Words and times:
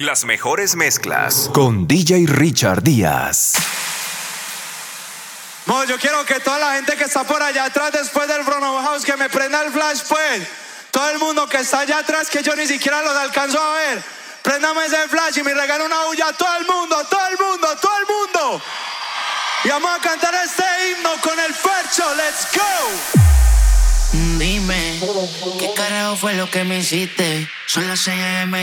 Las 0.00 0.24
mejores 0.24 0.76
mezclas 0.76 1.50
con 1.52 1.88
DJ 1.88 2.26
Richard 2.28 2.84
Díaz. 2.84 3.54
No, 5.66 5.82
yo 5.86 5.98
quiero 5.98 6.24
que 6.24 6.38
toda 6.38 6.56
la 6.60 6.74
gente 6.74 6.94
que 6.94 7.02
está 7.02 7.24
por 7.24 7.42
allá 7.42 7.64
atrás 7.64 7.90
después 7.90 8.28
del 8.28 8.44
Bruno 8.44 8.80
House 8.80 9.04
que 9.04 9.16
me 9.16 9.28
prenda 9.28 9.60
el 9.60 9.72
flash, 9.72 10.02
pues. 10.08 10.46
Todo 10.92 11.10
el 11.10 11.18
mundo 11.18 11.48
que 11.48 11.56
está 11.56 11.80
allá 11.80 11.98
atrás 11.98 12.30
que 12.30 12.44
yo 12.44 12.54
ni 12.54 12.68
siquiera 12.68 13.02
los 13.02 13.16
alcanzo 13.16 13.60
a 13.60 13.72
ver. 13.72 14.00
Préndame 14.40 14.86
ese 14.86 15.08
flash 15.08 15.38
y 15.38 15.42
me 15.42 15.52
regalo 15.52 15.86
una 15.86 16.04
bulla 16.04 16.28
a 16.28 16.32
todo 16.32 16.56
el 16.58 16.64
mundo, 16.64 17.04
todo 17.10 17.26
el 17.26 17.36
mundo, 17.36 17.76
todo 17.82 17.98
el 17.98 18.06
mundo. 18.06 18.62
Y 19.64 19.68
vamos 19.68 19.98
a 19.98 20.00
cantar 20.00 20.32
este 20.44 20.62
himno 20.92 21.10
con 21.20 21.36
el 21.40 21.52
percho. 21.54 22.04
Let's 22.14 22.46
go. 22.54 23.37
Dime, 24.12 25.00
¿qué 25.58 25.70
carajo 25.76 26.16
fue 26.16 26.34
lo 26.34 26.50
que 26.50 26.64
me 26.64 26.78
hiciste? 26.78 27.46
Son 27.66 27.86
las 27.86 28.00
6 28.00 28.16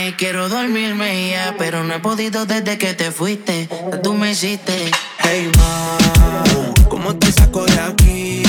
y 0.08 0.12
quiero 0.14 0.48
dormirme 0.48 1.30
ya, 1.30 1.54
pero 1.56 1.84
no 1.84 1.94
he 1.94 2.00
podido 2.00 2.46
desde 2.46 2.78
que 2.78 2.94
te 2.94 3.12
fuiste. 3.12 3.68
Tú 4.02 4.14
me 4.14 4.32
hiciste. 4.32 4.90
Hey 5.20 5.50
ma, 5.56 6.44
¿cómo 6.88 7.14
te 7.16 7.30
saco 7.30 7.64
de 7.64 7.78
aquí? 7.78 8.42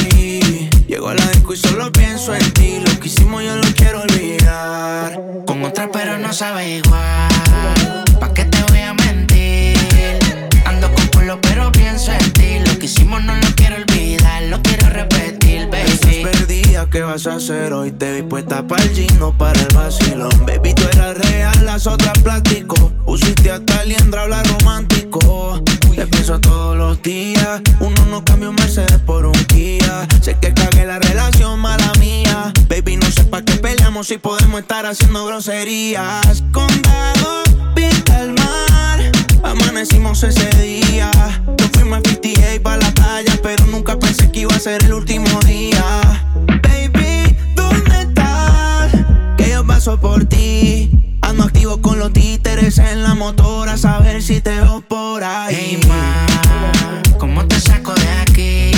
Llego 0.87 1.09
a 1.09 1.13
la 1.15 1.25
disco 1.27 1.53
y 1.53 1.57
solo 1.57 1.91
pienso 1.91 2.33
en 2.33 2.51
ti. 2.53 2.79
Lo 2.79 2.99
que 2.99 3.07
hicimos 3.07 3.43
yo 3.43 3.55
lo 3.55 3.73
quiero 3.75 4.01
olvidar. 4.01 5.19
Con 5.45 5.63
otra 5.63 5.91
pero 5.91 6.17
no 6.17 6.33
sabe 6.33 6.77
igual. 6.77 8.05
¿Pa' 8.19 8.33
qué 8.33 8.45
te 8.45 8.63
voy 8.69 8.79
a 8.79 8.93
mentir? 8.95 9.77
Ando 10.65 10.91
con 10.91 11.05
culo 11.07 11.39
pero 11.41 11.71
pienso 11.71 12.11
en 12.11 12.33
ti. 12.33 12.59
Lo 12.65 12.79
que 12.79 12.87
hicimos 12.87 13.23
no 13.23 13.35
lo 13.35 13.55
quiero 13.55 13.75
olvidar, 13.75 14.41
lo 14.43 14.61
quiero 14.63 14.89
repetir, 14.89 15.36
baby. 16.23 16.67
¿qué 16.91 17.01
vas 17.01 17.27
a 17.27 17.35
hacer 17.35 17.73
hoy? 17.73 17.91
Te 17.91 18.13
vi 18.13 18.21
puesta 18.21 18.65
para 18.65 18.83
el 18.83 18.89
gino, 18.91 19.35
para 19.37 19.59
el 19.59 19.67
vacilón. 19.73 20.29
Baby, 20.45 20.73
tú 20.73 20.83
eras 20.93 21.17
real, 21.17 21.65
las 21.65 21.87
otras 21.87 22.17
plástico. 22.19 22.91
Usiste 23.05 23.51
hasta 23.51 23.83
liendra, 23.83 24.23
habla 24.23 24.43
romántico. 24.43 25.61
Te 25.95 26.05
pienso 26.07 26.39
todos 26.39 26.77
los 26.77 27.01
días. 27.01 27.61
Uno 27.79 28.05
no 28.05 28.23
cambia 28.23 28.49
un 28.49 28.55
Mercedes 28.55 28.99
por 29.05 29.25
un 29.25 29.45
Kia. 29.45 30.07
Sé 30.21 30.37
que 30.39 30.53
cagué 30.53 30.85
la 30.85 30.99
relación, 30.99 31.59
mala 31.59 31.91
mía. 31.99 32.53
Baby, 32.69 32.97
no 32.97 33.09
sé 33.09 33.23
para 33.25 33.43
qué 33.43 33.53
peleamos 33.53 34.07
si 34.07 34.17
podemos 34.17 34.61
estar 34.61 34.85
haciendo 34.85 35.25
groserías. 35.25 36.43
Condado, 36.51 37.43
pinta 37.75 38.21
el 38.21 38.33
mar. 38.33 39.11
Amanecimos 39.43 40.23
ese 40.23 40.49
día. 40.61 41.11
Nos 41.59 41.69
fuimos 41.73 41.99
a 41.99 42.09
58 42.09 42.63
para 42.63 42.77
la 42.77 42.91
playa, 42.91 43.39
pero 43.41 43.65
nunca 43.67 43.97
pensé 43.97 44.31
que 44.31 44.41
iba 44.41 44.55
a 44.55 44.59
ser 44.59 44.83
el 44.83 44.93
último 44.93 45.39
día. 45.41 46.17
por 49.95 50.25
ti. 50.25 50.91
Ando 51.21 51.45
activo 51.45 51.81
con 51.81 51.97
los 51.97 52.11
títeres 52.11 52.77
en 52.77 53.03
la 53.03 53.15
motora, 53.15 53.73
a 53.73 53.77
saber 53.77 54.21
si 54.21 54.41
te 54.41 54.59
veo 54.59 54.81
por 54.81 55.23
ahí. 55.23 55.55
Hey, 55.55 55.79
ma, 55.87 56.25
¿cómo 57.17 57.45
te 57.47 57.57
saco 57.59 57.93
de 57.93 58.09
aquí? 58.21 58.71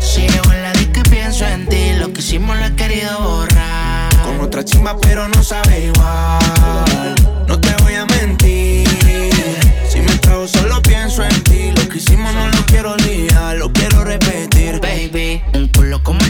Si 0.00 0.28
llevo 0.28 0.52
en 0.52 0.62
la 0.62 0.72
disco 0.72 1.00
y 1.00 1.08
pienso 1.08 1.46
en 1.46 1.66
ti, 1.66 1.92
lo 1.98 2.12
que 2.12 2.20
hicimos 2.20 2.58
lo 2.58 2.66
he 2.66 2.74
querido 2.74 3.18
borrar. 3.20 4.10
Con 4.24 4.40
otra 4.40 4.62
chimba, 4.62 4.98
pero 5.00 5.26
no 5.28 5.42
sabe 5.42 5.86
igual. 5.86 7.19
Solo 10.46 10.80
pienso 10.80 11.22
en 11.22 11.42
ti. 11.44 11.70
Lo 11.76 11.88
que 11.88 11.98
hicimos 11.98 12.32
no 12.34 12.48
lo 12.48 12.64
quiero 12.66 12.92
olvidar, 12.92 13.56
lo 13.56 13.70
quiero 13.72 14.04
repetir. 14.04 14.80
Baby, 14.80 15.42
un 15.54 15.68
culo 15.68 16.02
como 16.02 16.20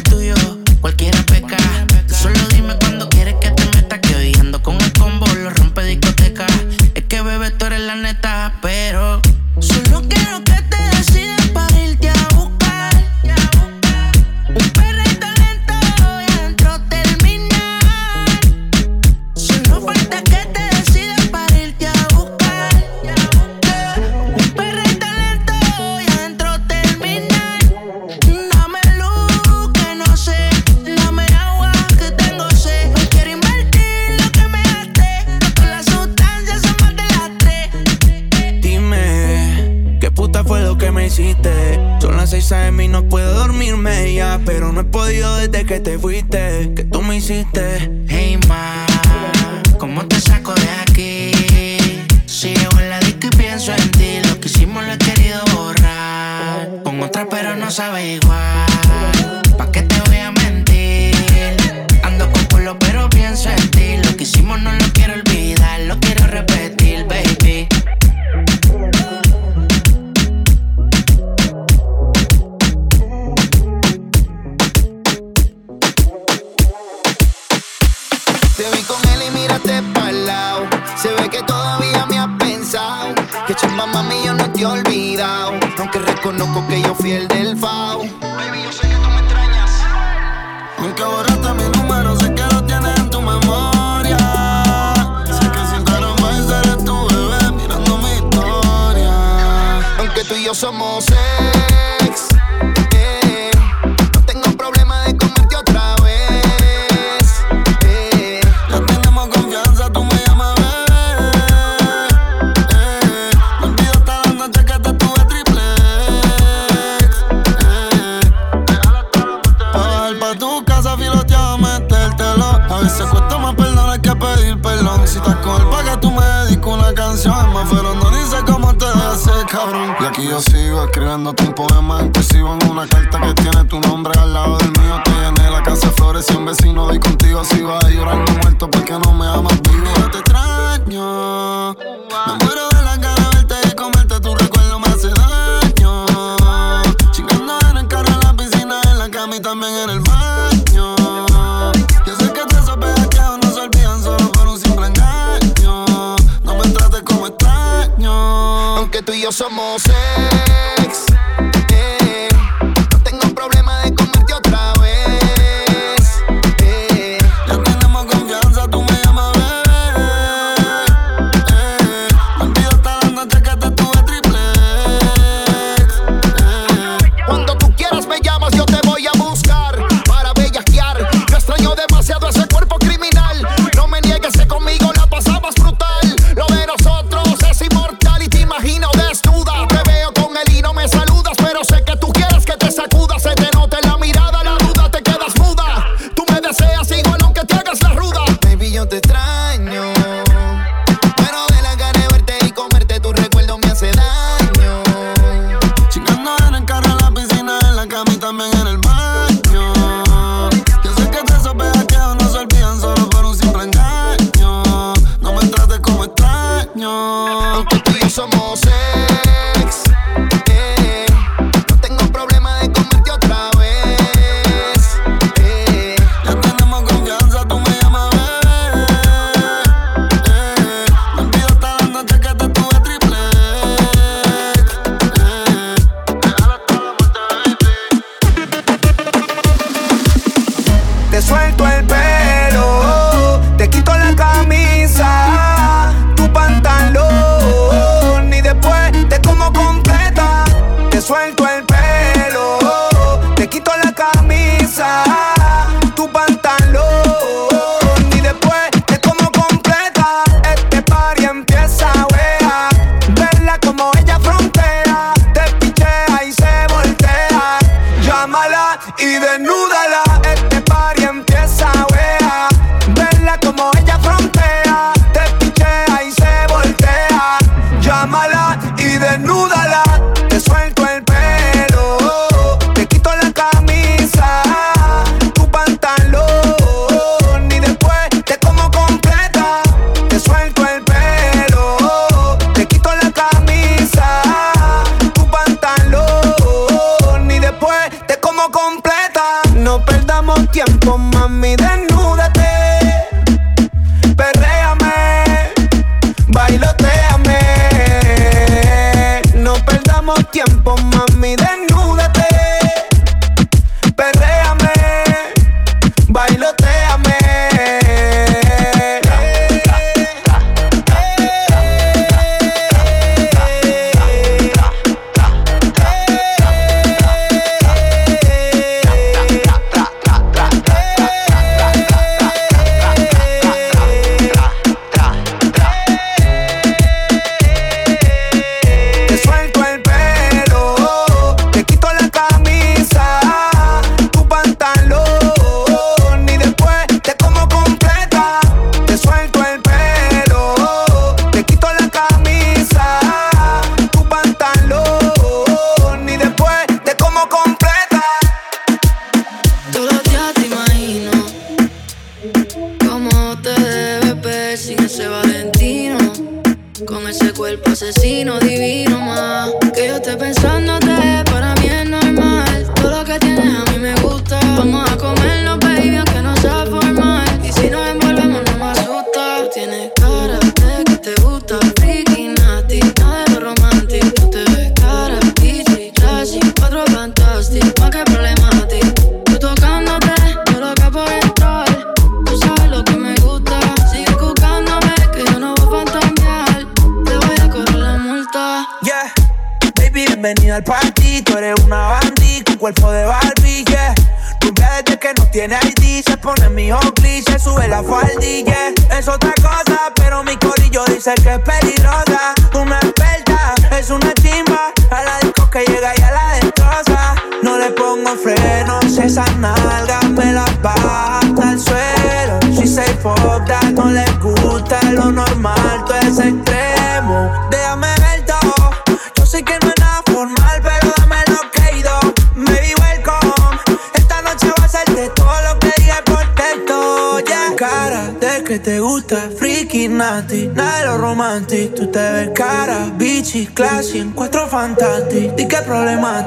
bitchy, 443.40 443.54
classy, 443.54 443.98
en 443.98 444.10
cuatro 444.12 444.46
fantastic. 444.46 445.34
Di 445.34 445.46
que 445.46 445.56
problema 445.62 446.18
a 446.18 446.24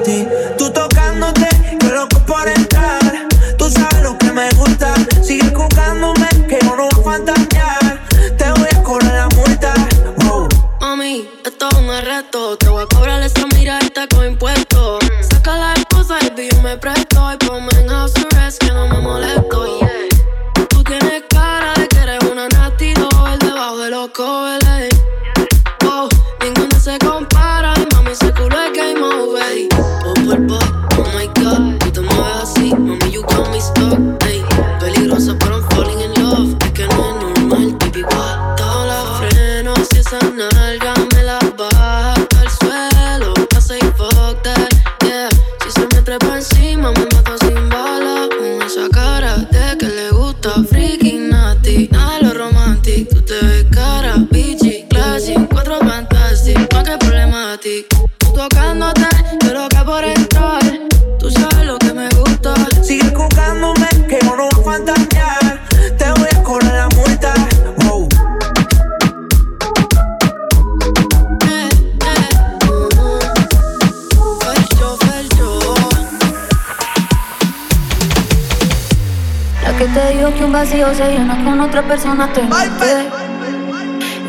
otra 81.74 81.88
persona 81.88 82.32
te. 82.32 82.42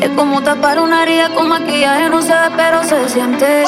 Es 0.00 0.10
como 0.16 0.42
tapar 0.42 0.80
una 0.80 1.04
herida 1.04 1.28
con 1.32 1.48
maquillaje, 1.48 2.10
no 2.10 2.20
se 2.20 2.32
ve, 2.32 2.50
pero 2.56 2.82
se 2.82 3.08
siente. 3.08 3.64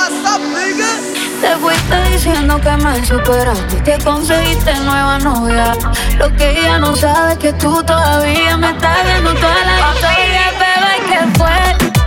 Te 1.41 1.57
fuiste 1.61 2.11
diciendo 2.11 2.61
que 2.61 2.71
me 2.73 3.07
superaste, 3.07 3.83
que 3.85 4.03
conseguiste 4.03 4.75
nueva 4.81 5.21
novia. 5.21 5.75
Lo 6.19 6.35
que 6.35 6.59
ella 6.59 6.81
no 6.81 6.97
sabe 6.97 7.35
es 7.35 7.39
que 7.39 7.53
tú 7.53 7.81
todavía 7.85 8.57
me 8.57 8.71
estás 8.71 8.97
viendo 9.05 9.33
toda 9.35 9.55
la 9.65 9.95
historia, 9.95 10.51
bebé, 10.59 10.99
¿qué 11.09 11.39
fue? 11.39 11.98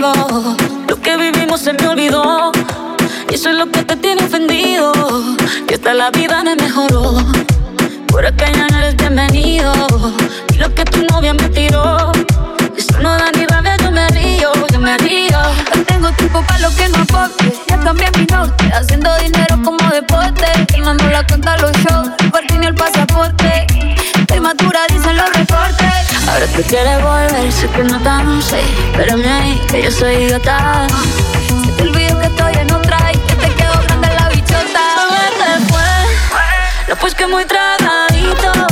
Lo 0.00 1.00
que 1.02 1.16
vivimos 1.18 1.60
se 1.60 1.74
me 1.74 1.86
olvidó. 1.86 2.50
Y 3.30 3.34
eso 3.34 3.50
es 3.50 3.56
lo 3.56 3.70
que 3.70 3.84
te 3.84 3.96
tiene 3.96 4.24
ofendido. 4.24 4.92
Que 5.66 5.74
hasta 5.74 5.92
la 5.92 6.10
vida 6.10 6.42
me 6.42 6.56
mejoró. 6.56 7.14
Por 8.08 8.24
acá 8.24 8.50
ya 8.50 8.66
no 8.68 8.78
eres 8.78 8.96
bienvenido. 8.96 9.72
Y 10.54 10.56
lo 10.56 10.74
que 10.74 10.84
tu 10.84 11.04
novia 11.12 11.34
me 11.34 11.48
tiró. 11.50 12.10
Eso 12.76 12.98
no 13.00 13.10
da 13.10 13.30
ni 13.36 13.44
rabia, 13.44 13.76
yo 13.76 13.90
me 13.90 14.08
río, 14.08 14.50
me. 14.82 14.96
No 15.76 15.84
tengo 15.86 16.10
tiempo 16.12 16.42
para 16.42 16.58
lo 16.58 16.74
que 16.74 16.88
no 16.88 16.98
aporte. 16.98 17.52
Ya 17.68 17.78
cambié 17.78 18.10
mi 18.18 18.26
norte, 18.26 18.70
haciendo 18.72 19.16
dinero 19.18 19.56
como 19.64 19.78
deporte. 19.90 20.46
No 20.78 20.94
la 20.94 21.26
cuenta 21.26 21.56
los 21.58 21.72
shows, 21.72 22.08
el 22.20 22.60
ni 22.60 22.66
el 22.66 22.74
pasaporte. 22.74 23.66
Estoy 24.18 24.40
madura, 24.40 24.80
dicen 24.88 25.16
los 25.16 25.32
reportes. 25.32 26.28
Ahora 26.28 26.46
tú 26.46 26.62
quieres 26.62 27.02
volver, 27.02 27.52
sé 27.52 27.68
que 27.68 27.84
no 27.84 28.00
tan 28.00 28.40
sé 28.40 28.62
Pero 28.96 29.18
me 29.18 29.28
ahí, 29.28 29.60
que 29.68 29.82
yo 29.82 29.90
soy 29.90 30.14
idiota 30.14 30.86
Se 31.66 31.72
te 31.72 31.82
olvidó 31.82 32.20
que 32.20 32.26
estoy 32.26 32.54
en 32.54 32.72
otra 32.72 32.98
y 33.12 33.18
que 33.18 33.34
te 33.34 33.54
quedó 33.54 33.82
grande 33.82 34.08
la 34.18 34.28
bichota 34.28 34.80
¿Dónde 34.96 35.66
fue? 35.68 36.88
Lo 36.88 36.96
pues 36.96 37.14
que 37.14 37.26
muy 37.26 37.44
tragadito 37.44 38.66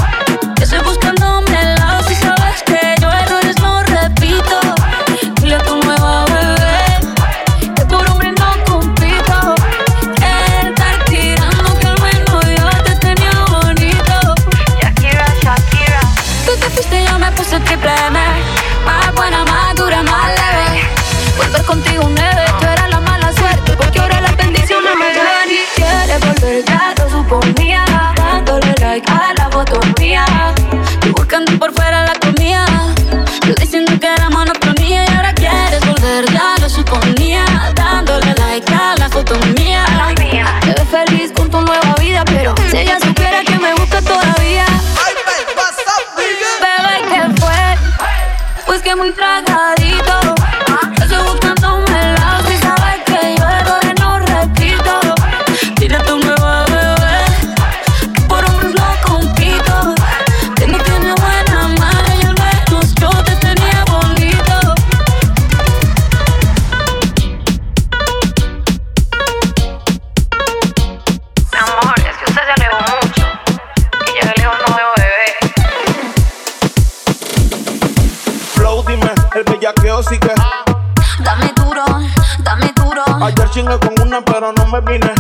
rica 83.63 85.20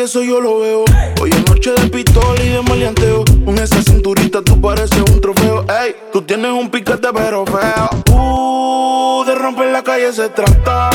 eso 0.00 0.22
yo 0.22 0.40
lo 0.40 0.60
veo. 0.60 0.84
Hoy 1.20 1.30
es 1.30 1.46
noche 1.46 1.72
de 1.72 1.88
pistola 1.88 2.42
y 2.42 2.48
de 2.48 2.62
maleanteo. 2.62 3.24
Con 3.44 3.58
esa 3.58 3.82
cinturita 3.82 4.40
tú 4.42 4.60
pareces 4.60 4.98
un 5.00 5.20
trofeo. 5.20 5.64
Ey, 5.68 5.94
tú 6.12 6.22
tienes 6.22 6.50
un 6.50 6.70
piquete 6.70 7.08
pero 7.12 7.44
feo. 7.44 7.90
Uh, 8.10 9.24
de 9.24 9.34
romper 9.34 9.70
la 9.70 9.82
calle 9.82 10.12
se 10.12 10.28
trata. 10.30 10.90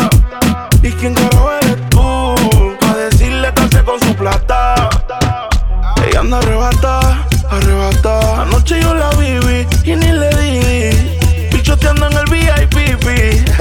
¿Y 0.81 0.91
quién 0.91 1.13
carajo 1.13 1.51
eres 1.61 1.89
tú? 1.89 1.99
A 1.99 2.95
decirle 2.95 3.53
que 3.53 3.83
con 3.83 3.99
su 3.99 4.15
plata. 4.15 4.89
Ella 6.07 6.21
anda 6.21 6.37
arrebata, 6.39 7.27
arrebata. 7.49 8.41
Anoche 8.41 8.81
yo 8.81 8.93
la 8.95 9.09
viví 9.11 9.67
y 9.83 9.95
ni 9.95 10.11
le 10.11 10.29
di. 10.29 11.49
Pichoteando 11.51 12.07
en 12.07 12.13
el 12.13 12.25
VIP. 12.25 13.54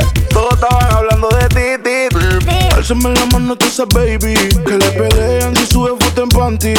Álzame 2.84 3.14
la 3.14 3.24
mano, 3.32 3.56
tú 3.56 3.64
sabes, 3.70 3.94
baby. 3.94 4.34
Que 4.34 4.76
le 4.76 4.90
pelean 4.90 5.56
si 5.56 5.64
sube 5.64 5.92
foto 5.98 6.24
en 6.24 6.28
panty. 6.28 6.74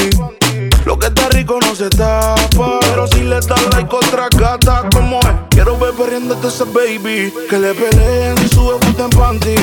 Lo 0.86 1.00
que 1.00 1.08
está 1.08 1.30
rico 1.30 1.58
no 1.60 1.74
se 1.74 1.90
tapa. 1.90 2.80
Pero 2.82 3.08
si 3.08 3.24
le 3.24 3.40
das 3.40 3.64
like 3.72 3.90
otra 3.92 4.28
gata, 4.38 4.88
como 4.94 5.20
es? 5.22 5.34
Quiero 5.50 5.76
ver 5.80 5.96
perdiendo 5.96 6.38
esa 6.48 6.66
baby. 6.66 7.34
Que 7.50 7.58
le 7.58 7.74
peleen 7.74 8.38
si 8.38 8.50
sube 8.50 8.78
foto 8.86 9.06
en 9.06 9.10
panty. 9.10 9.56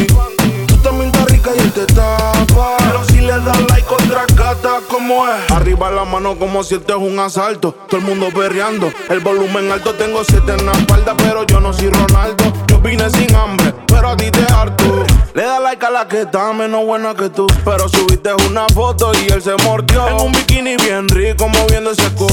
Tú 0.66 0.76
también 0.78 1.12
estás 1.12 1.26
rica 1.26 1.50
y 1.56 1.60
él 1.60 1.72
te 1.74 1.86
tapa. 1.86 2.76
Pero 2.76 3.04
si 3.04 3.20
le 3.20 3.38
das 3.38 3.60
like 3.68 3.86
otra 3.88 4.26
gata, 4.34 4.80
como 4.90 5.28
es? 5.28 5.48
Arriba 5.52 5.92
la 5.92 6.04
mano 6.04 6.36
como 6.36 6.64
si 6.64 6.74
esto 6.74 6.96
es 6.96 7.08
un 7.08 7.20
asalto. 7.20 7.70
Todo 7.88 8.00
el 8.00 8.04
mundo 8.04 8.30
perreando. 8.34 8.92
El 9.10 9.20
volumen 9.20 9.70
alto, 9.70 9.94
tengo 9.94 10.24
siete 10.24 10.54
en 10.58 10.66
la 10.66 10.72
espalda, 10.72 11.14
pero 11.16 11.46
yo 11.46 11.60
no 11.60 11.72
soy 11.72 11.88
Ronaldo. 11.88 12.52
Vine 12.82 13.08
sin 13.10 13.34
hambre, 13.34 13.72
pero 13.86 14.10
a 14.10 14.16
ti 14.16 14.30
te 14.30 14.42
harto. 14.52 15.06
Le 15.34 15.42
da 15.42 15.60
like 15.60 15.86
a 15.86 15.90
la 15.90 16.08
que 16.08 16.22
está 16.22 16.52
menos 16.52 16.84
buena 16.84 17.14
que 17.14 17.28
tú. 17.30 17.46
Pero 17.64 17.88
subiste 17.88 18.34
una 18.48 18.66
foto 18.74 19.12
y 19.14 19.32
él 19.32 19.40
se 19.40 19.54
mordió. 19.64 20.08
En 20.08 20.20
un 20.20 20.32
bikini 20.32 20.76
bien 20.76 21.08
rico, 21.08 21.48
moviendo 21.48 21.92
ese 21.92 22.10
cu. 22.14 22.26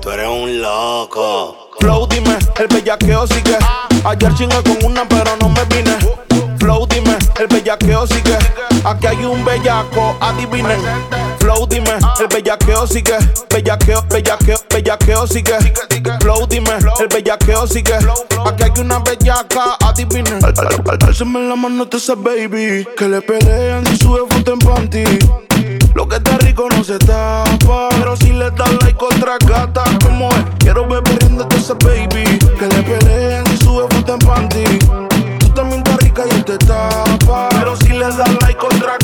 tú 0.00 0.10
eres 0.10 0.28
un 0.28 0.60
loco. 0.60 1.70
Flow, 1.78 2.06
dime, 2.08 2.36
el 2.56 2.66
bellaqueo 2.66 3.26
sigue. 3.26 3.56
Ayer 4.04 4.34
chingué 4.34 4.62
con 4.62 4.84
una, 4.84 5.06
pero 5.08 5.36
no 5.40 5.48
me 5.48 5.64
vine. 5.64 5.96
Flow, 6.58 6.86
dime, 6.86 7.16
el 7.38 7.46
bellaqueo 7.46 8.06
sigue. 8.06 8.38
Aquí 8.84 9.06
hay 9.06 9.24
un 9.24 9.44
bellaco, 9.44 10.16
adivinen. 10.20 10.80
Flow, 11.38 11.66
dime, 11.66 11.98
el 12.20 12.26
bellaqueo 12.28 12.86
sigue. 12.86 13.16
Bellaqueo, 13.48 14.02
bellaqueo, 14.08 14.58
bellaqueo 14.70 15.26
sigue. 15.26 15.56
Flow, 16.34 16.46
dime, 16.46 16.70
el 17.00 17.08
bellaqueo 17.08 17.66
sigue. 17.66 17.94
Aquí 17.94 18.62
hay 18.62 18.80
una 18.80 18.98
bellaca, 18.98 19.76
adivinen. 19.84 20.40
Álzame 21.06 21.40
la 21.48 21.56
mano 21.56 21.86
te 21.88 21.96
esa 21.96 22.14
baby. 22.14 22.86
Que 22.96 23.08
le 23.08 23.20
pelean 23.22 23.84
y 23.92 23.96
sube 23.96 24.20
foto 24.28 24.52
en 24.54 24.58
panty. 24.58 25.04
Lo 25.94 26.08
que 26.08 26.16
está 26.16 26.36
rico 26.38 26.68
no 26.70 26.82
se 26.82 26.98
tapa. 26.98 27.88
Pero 27.98 28.16
si 28.16 28.32
le 28.32 28.50
das 28.50 28.72
like 28.82 29.04
otra 29.04 29.36
gata, 29.46 29.84
como 30.02 30.28
es? 30.30 30.44
Quiero 30.58 30.88
ver 30.88 31.02
a 31.06 31.56
esa 31.56 31.74
baby. 31.74 32.24
Que 32.58 32.66
le 32.66 32.82
pelean 32.82 33.44
y 33.52 33.64
sube 33.64 33.86
foto 33.90 34.14
en 34.14 34.18
panty 34.20 35.04
te 36.44 36.58
tapa. 36.58 37.48
Pero 37.50 37.76
si 37.76 37.88
le 37.88 38.04
das 38.04 38.30
like 38.40 38.56
contra 38.56 38.92
gata, 38.92 39.03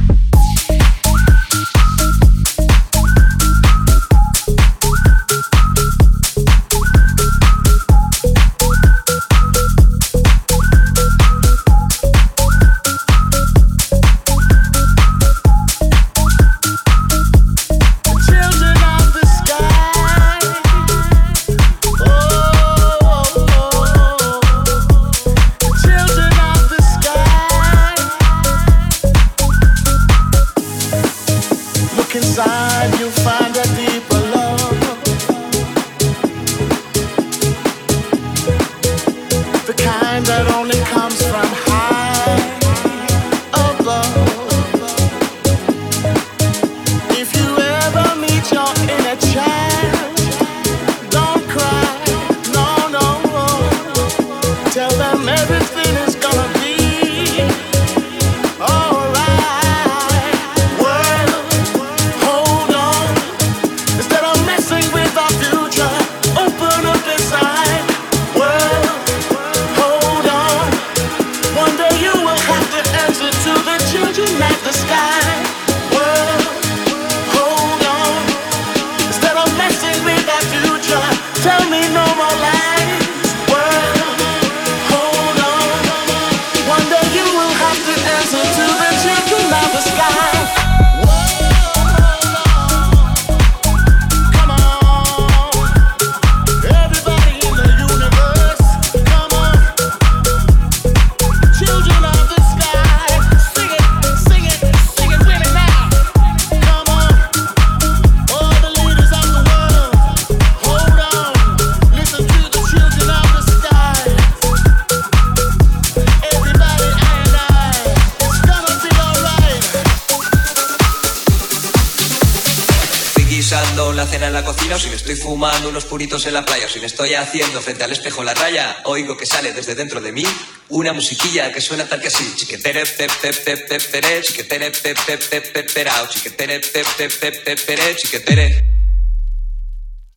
en 126.01 126.33
la 126.33 126.43
playa, 126.43 126.67
si 126.67 126.79
me 126.79 126.87
estoy 126.87 127.13
haciendo 127.13 127.61
frente 127.61 127.83
al 127.83 127.91
espejo 127.91 128.23
la 128.23 128.33
raya, 128.33 128.81
oigo 128.85 129.15
que 129.15 129.27
sale 129.27 129.53
desde 129.53 129.75
dentro 129.75 130.01
de 130.01 130.11
mí 130.11 130.23
una 130.69 130.93
musiquilla 130.93 131.53
que 131.53 131.61
suena 131.61 131.87
tal 131.87 132.01
que 132.01 132.07
así. 132.07 132.33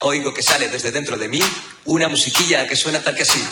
Oigo 0.00 0.32
que 0.32 0.42
sale 0.42 0.68
desde 0.68 0.90
dentro 0.90 1.18
de 1.18 1.28
mí 1.28 1.40
una 1.84 2.08
musiquilla 2.08 2.66
que 2.66 2.76
suena 2.76 3.02
tal 3.02 3.14
que 3.14 3.22
así. 3.22 3.46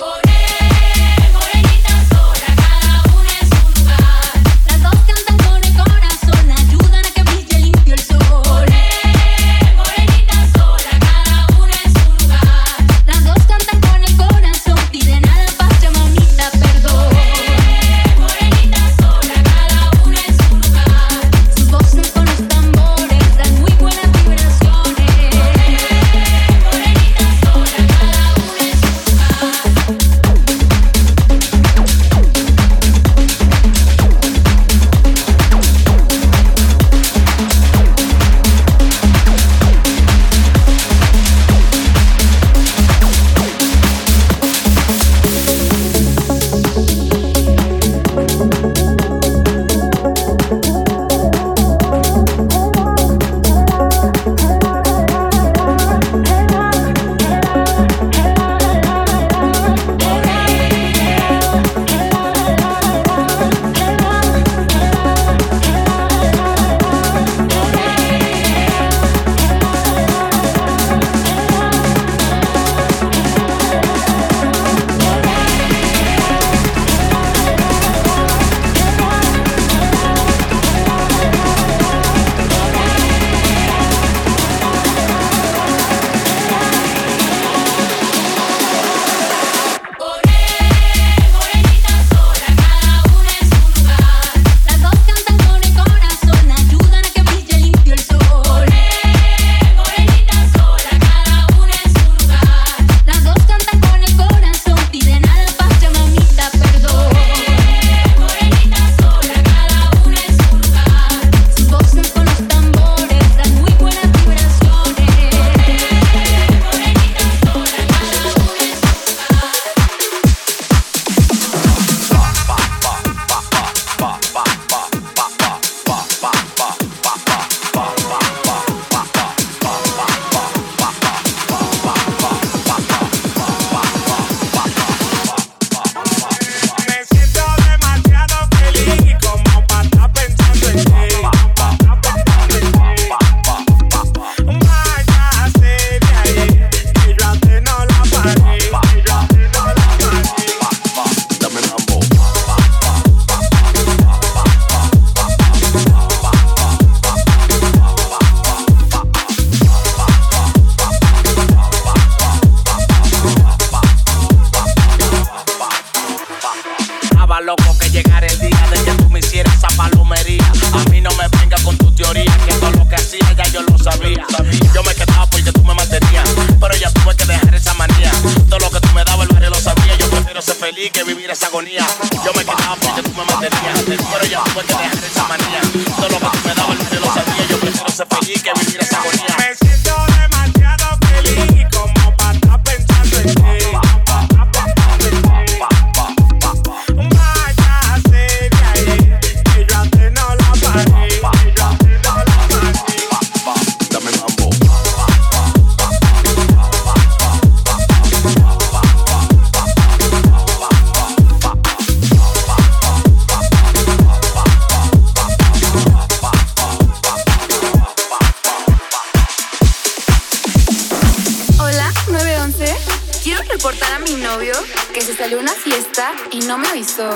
No 226.46 226.58
me 226.58 226.68
avisó. 226.68 227.08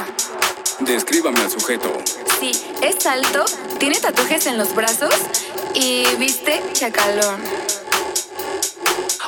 Descríbame 0.80 1.40
al 1.40 1.50
sujeto. 1.50 1.92
Sí, 2.40 2.52
es 2.82 3.06
alto, 3.06 3.44
tiene 3.78 3.98
tatuajes 3.98 4.46
en 4.46 4.58
los 4.58 4.74
brazos 4.74 5.14
y 5.74 6.04
viste 6.18 6.62
chacalón. 6.72 7.40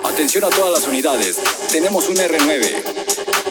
Atención 0.05 0.45
a 0.45 0.51
todas 0.51 0.81
las 0.81 0.89
unidades. 0.89 1.39
Tenemos 1.71 2.09
un 2.09 2.17
R9. 2.17 2.83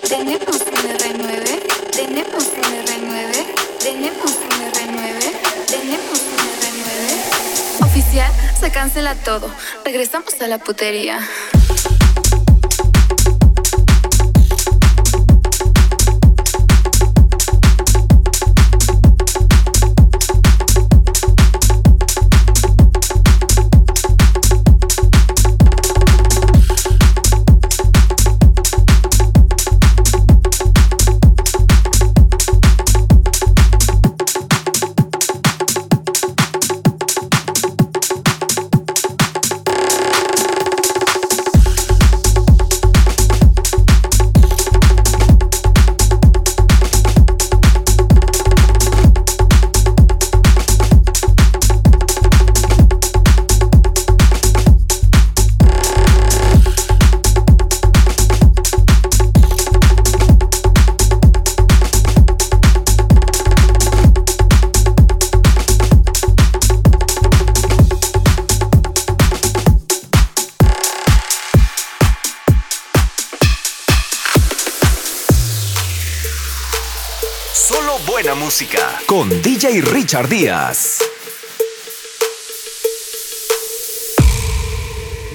Tenemos 0.08 0.56
un 0.62 0.76
R9, 0.98 1.92
tenemos 1.92 2.44
un 2.44 2.64
R9, 2.64 3.80
tenemos 3.80 4.32
un 4.32 4.72
R9, 4.72 5.66
tenemos 5.68 6.20
un 6.20 6.48
R9. 7.82 7.86
Oficial, 7.86 8.32
se 8.60 8.72
cancela 8.72 9.16
todo. 9.16 9.50
Regresamos 9.84 10.34
a 10.40 10.48
la 10.48 10.60
putería. 10.60 11.20
Música 78.58 79.00
con 79.06 79.30
DJ 79.44 79.82
Richard 79.82 80.30
Díaz. 80.30 80.98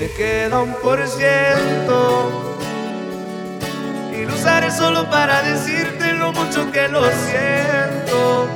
Me 0.01 0.11
queda 0.11 0.61
un 0.61 0.75
por 0.83 0.99
ciento 1.07 2.59
y 4.13 4.25
lo 4.25 4.35
usaré 4.35 4.73
solo 4.73 5.09
para 5.09 5.41
decirte 5.45 6.15
lo 6.15 6.33
mucho 6.33 6.69
que 6.73 6.89
lo 6.89 7.05
siento. 7.05 8.49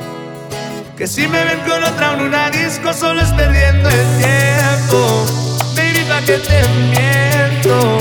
Que 0.96 1.06
si 1.06 1.28
me 1.28 1.44
ven 1.44 1.60
con 1.60 1.84
otra 1.84 2.14
en 2.14 2.22
una 2.22 2.50
disco 2.50 2.92
solo 2.92 3.20
es 3.22 3.30
perdiendo 3.34 3.88
el 3.88 4.06
tiempo. 4.18 5.26
Baby, 5.76 6.04
pa' 6.08 6.22
que 6.22 6.38
te 6.38 6.66
miento. 6.90 7.98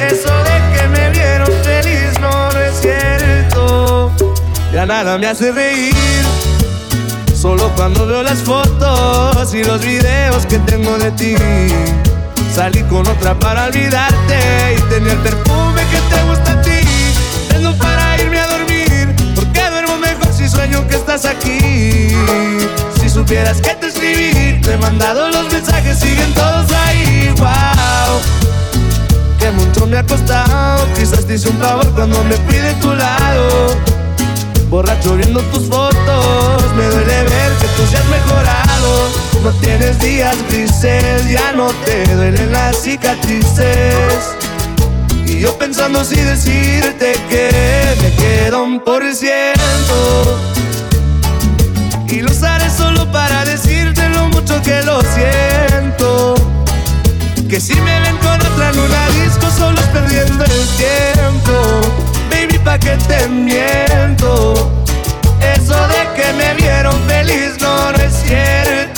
Eso 0.00 0.32
de 0.42 0.56
que 0.74 0.88
me 0.88 1.10
vieron 1.10 1.52
feliz 1.62 2.18
no, 2.18 2.50
no 2.50 2.60
es 2.60 2.80
cierto. 2.80 3.85
Ya 4.76 4.84
nada 4.84 5.16
me 5.16 5.26
hace 5.26 5.52
reír. 5.52 5.94
Solo 7.34 7.72
cuando 7.76 8.06
veo 8.06 8.22
las 8.22 8.40
fotos 8.40 9.54
y 9.54 9.64
los 9.64 9.80
videos 9.80 10.44
que 10.44 10.58
tengo 10.58 10.98
de 10.98 11.10
ti. 11.12 11.34
Salí 12.54 12.82
con 12.82 13.06
otra 13.06 13.38
para 13.38 13.68
olvidarte 13.68 14.76
y 14.76 14.80
tener 14.90 15.12
el 15.12 15.18
perfume 15.20 15.80
que 15.90 16.14
te 16.14 16.22
gusta 16.24 16.52
a 16.52 16.60
ti. 16.60 16.86
Tengo 17.48 17.72
para 17.78 18.20
irme 18.20 18.38
a 18.38 18.46
dormir, 18.48 19.16
porque 19.34 19.62
duermo 19.70 19.96
mejor 19.96 20.30
si 20.30 20.46
sueño 20.46 20.86
que 20.86 20.96
estás 20.96 21.24
aquí. 21.24 22.10
Si 23.00 23.08
supieras 23.08 23.62
que 23.62 23.74
te 23.76 23.86
escribí, 23.86 24.60
te 24.60 24.74
he 24.74 24.76
mandado 24.76 25.30
los 25.30 25.50
mensajes, 25.50 26.00
siguen 26.00 26.34
todos 26.34 26.70
ahí. 26.86 27.32
Wow, 27.38 28.20
que 29.38 29.50
mucho 29.52 29.86
me 29.86 29.96
ha 29.96 30.02
costado. 30.02 30.86
Quizás 30.94 31.24
te 31.24 31.36
hice 31.36 31.48
un 31.48 31.56
favor 31.56 31.90
cuando 31.94 32.22
me 32.24 32.34
fui 32.34 32.58
de 32.58 32.74
tu 32.74 32.92
lado. 32.92 33.95
Borracho 34.68 35.14
viendo 35.16 35.40
tus 35.52 35.68
fotos, 35.68 36.74
me 36.74 36.84
duele 36.86 37.22
ver 37.22 37.52
que 37.60 37.68
tú 37.76 37.86
seas 37.88 38.04
mejorado. 38.06 39.08
No 39.44 39.50
tienes 39.60 39.98
días 40.00 40.36
grises, 40.50 41.30
ya 41.30 41.52
no 41.52 41.68
te 41.84 42.04
duelen 42.14 42.50
las 42.50 42.82
cicatrices. 42.82 44.34
Y 45.24 45.38
yo 45.40 45.56
pensando 45.56 46.04
si 46.04 46.16
decirte 46.16 47.12
que 47.28 47.50
me 48.02 48.12
queda 48.14 48.60
un 48.60 48.80
por 48.80 49.02
ciento. 49.14 50.40
Y 52.08 52.22
lo 52.22 52.30
usaré 52.32 52.68
solo 52.70 53.10
para 53.12 53.44
decirte 53.44 54.08
lo 54.08 54.28
mucho 54.28 54.60
que 54.62 54.82
lo 54.82 55.00
siento. 55.02 56.34
Que 57.48 57.60
si 57.60 57.74
me 57.74 58.00
ven 58.00 58.16
con 58.18 58.34
otra 58.34 58.70
en 58.70 59.24
disco 59.24 59.48
solo 59.56 59.78
es 59.78 59.86
perdiendo 59.86 60.44
el 60.44 60.66
tiempo 60.76 62.05
que 62.74 62.96
te 63.08 63.28
miento 63.28 64.54
Eso 65.40 65.76
de 65.88 66.02
que 66.16 66.32
me 66.32 66.54
vieron 66.54 66.94
feliz 67.06 67.56
no, 67.60 67.92
no 67.92 67.98
es 67.98 68.12
cierto 68.12 68.96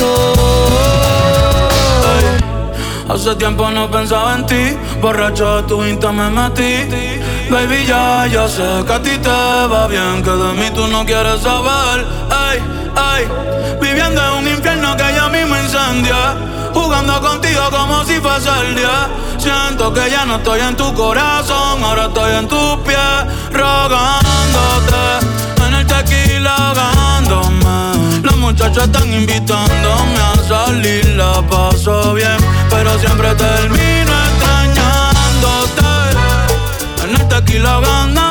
Hace 3.09 3.35
tiempo 3.37 3.71
no 3.71 3.91
pensaba 3.91 4.37
en 4.37 4.47
ti, 4.47 4.77
borracho 5.01 5.57
de 5.57 5.63
tu 5.63 5.83
insta 5.83 6.13
me 6.13 6.29
metí. 6.29 6.87
Baby, 7.51 7.87
ya, 7.87 8.27
ya 8.27 8.47
sé 8.47 8.85
que 8.87 8.93
a 8.93 9.03
ti 9.03 9.17
te 9.17 9.29
va 9.29 9.89
bien, 9.89 10.23
que 10.23 10.31
de 10.31 10.53
mí 10.53 10.71
tú 10.75 10.87
no 10.89 11.07
quieres 11.07 11.41
saber. 11.41 12.07
Ay, 12.31 12.59
ay, 12.95 13.27
viviendo 13.81 14.21
en 14.23 14.35
un 14.35 14.49
infierno 14.49 14.95
que 14.95 15.05
ya 15.15 15.29
mismo 15.31 15.57
incendia. 15.57 16.37
Jugando 16.89 17.21
contigo 17.21 17.69
como 17.71 18.03
si 18.03 18.19
fuese 18.19 18.49
el 18.63 18.75
día. 18.75 19.11
Siento 19.37 19.93
que 19.93 20.11
ya 20.11 20.25
no 20.25 20.37
estoy 20.37 20.59
en 20.61 20.75
tu 20.75 20.95
corazón, 20.95 21.85
ahora 21.85 22.07
estoy 22.07 22.33
en 22.33 22.49
tus 22.49 22.77
pies, 22.79 22.99
rogándote. 23.53 25.27
En 25.67 25.75
el 25.75 25.87
tequila 25.87 26.55
ahogándome. 26.57 28.23
Los 28.23 28.39
muchachos 28.39 28.85
están 28.85 29.13
invitándome 29.13 30.19
a 30.19 30.35
salir, 30.49 31.05
la 31.09 31.43
paso 31.43 32.15
bien, 32.15 32.39
pero 32.71 32.99
siempre 32.99 33.35
termino 33.35 34.13
extrañándote. 34.31 35.83
En 37.05 37.21
el 37.21 37.29
tequila 37.29 37.75
ahogándome, 37.75 38.28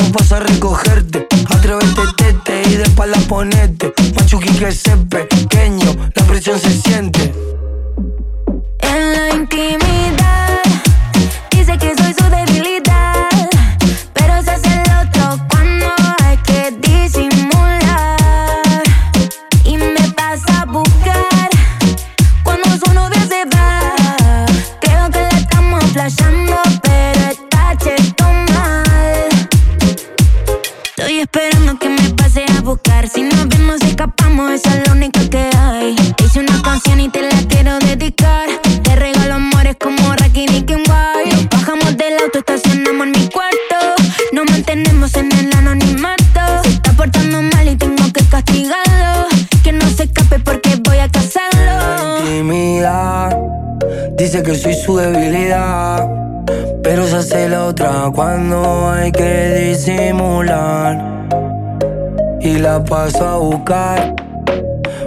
vos 0.00 0.12
vas 0.12 0.32
a 0.32 0.40
recogerte. 0.40 1.26
Atrévete, 1.48 2.02
tete 2.16 2.62
y 2.68 2.76
de 2.76 2.82
espalda 2.84 3.18
ponete. 3.28 3.92
Machuqui 4.14 4.50
que 4.58 4.72
sepe. 4.72 5.29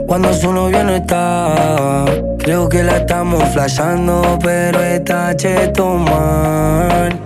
cuando 0.08 0.34
su 0.34 0.52
novio 0.52 0.84
no 0.84 0.96
está. 0.96 2.06
Creo 2.40 2.68
que 2.70 2.84
la 2.84 2.98
estamos 2.98 3.44
flashando, 3.50 4.38
pero 4.42 4.82
está 4.82 5.36
cheto 5.36 5.96
mal. 5.96 7.23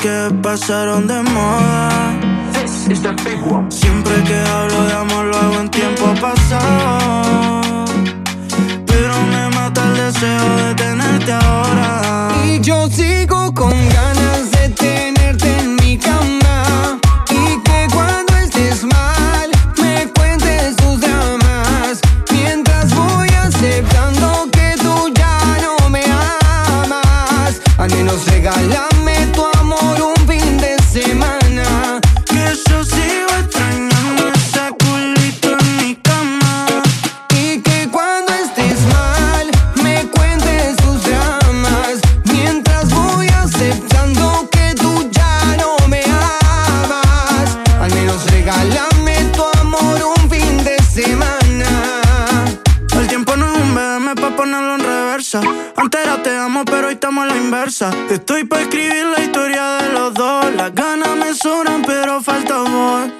que 0.00 0.30
pasaron 0.42 1.06
de 1.06 1.22
moda. 1.22 1.88
Siempre 3.68 4.14
que 4.24 4.38
hablo 4.50 4.84
de 4.84 4.92
amor 4.92 5.24
lo 5.26 5.36
hago 5.36 5.60
en 5.60 5.68
tiempo 5.70 6.14
pasado. 6.20 7.84
Pero 8.86 9.14
me 9.32 9.48
mata 9.56 9.82
el 9.84 9.94
deseo 9.96 10.56
de 10.56 10.74
tenerte 10.74 11.32
ahora. 11.32 12.28
Y 12.44 12.60
yo 12.60 12.88
sigo 12.90 13.52
con 13.54 13.70
ganas 13.70 14.50
de 14.52 14.57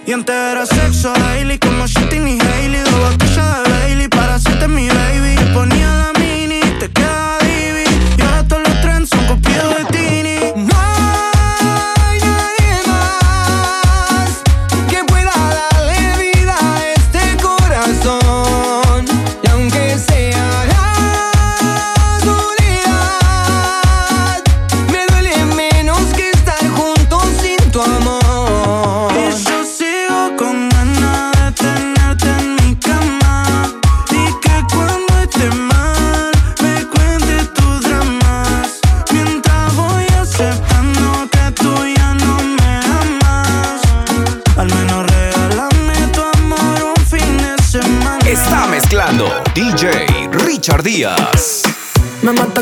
Y 0.09 0.13
antes 0.15 0.35
era 0.35 0.65
sexo, 0.65 1.13
Hailey 1.13 1.59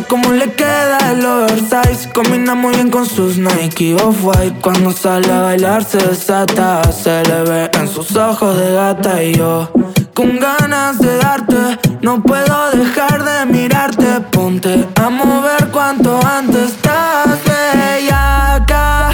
cómo 0.08 0.32
le 0.32 0.52
queda 0.52 1.12
el 1.12 1.24
oversize. 1.24 2.10
Combina 2.12 2.54
muy 2.54 2.74
bien 2.74 2.90
con 2.90 3.06
sus 3.06 3.38
Nike 3.38 3.94
Off-White. 3.94 4.60
Cuando 4.60 4.92
sale 4.92 5.32
a 5.32 5.40
bailar 5.40 5.84
se 5.84 5.98
desata 5.98 6.82
Se 6.92 7.22
le 7.24 7.42
ve 7.42 7.70
en 7.72 7.88
sus 7.88 8.14
ojos 8.16 8.56
de 8.56 8.72
gata. 8.72 9.22
Y 9.22 9.34
yo 9.34 9.70
con 10.14 10.38
ganas 10.38 10.98
de 10.98 11.18
darte 11.18 11.78
No 12.00 12.22
puedo 12.22 12.70
dejar 12.72 13.24
de 13.24 13.46
mirarte. 13.52 14.20
Ponte 14.30 14.86
a 14.96 15.10
mover 15.10 15.68
cuanto 15.68 16.20
antes 16.26 16.72
Estás 16.72 17.38
bella 17.44 18.54
acá. 18.54 19.10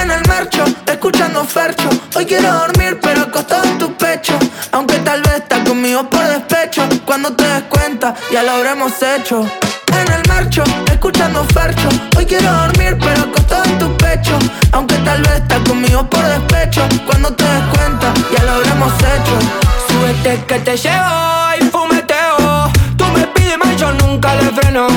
En 0.00 0.10
el 0.10 0.22
marcho, 0.28 0.64
escuchando 0.86 1.44
Fercho. 1.44 1.88
Hoy 2.16 2.26
quiero 2.26 2.52
dormir 2.52 2.98
pero 3.02 3.22
acostado 3.22 3.81
ya 8.32 8.42
lo 8.42 8.52
habremos 8.52 8.92
hecho. 9.00 9.42
En 9.92 10.12
el 10.12 10.22
marcho, 10.28 10.64
escuchando 10.90 11.44
farcho. 11.54 11.88
Hoy 12.16 12.26
quiero 12.26 12.50
dormir, 12.52 12.98
pero 12.98 13.22
acostado 13.22 13.64
en 13.64 13.78
tu 13.78 13.96
pecho. 13.96 14.36
Aunque 14.72 14.96
tal 14.96 15.22
vez 15.22 15.34
estás 15.34 15.60
conmigo 15.60 16.08
por 16.10 16.24
despecho. 16.24 16.82
Cuando 17.06 17.32
te 17.32 17.44
des 17.44 17.62
cuenta, 17.74 18.12
ya 18.34 18.42
lo 18.44 18.52
habremos 18.52 18.92
hecho. 18.94 19.38
Súbete 19.86 20.44
que 20.46 20.58
te 20.58 20.76
llevo 20.76 21.14
y 21.60 21.64
fumeteo. 21.66 22.72
Tú 22.96 23.04
me 23.14 23.24
pides 23.28 23.58
más, 23.58 23.76
yo 23.76 23.92
nunca 23.92 24.34
le 24.34 24.50
freno. 24.50 24.88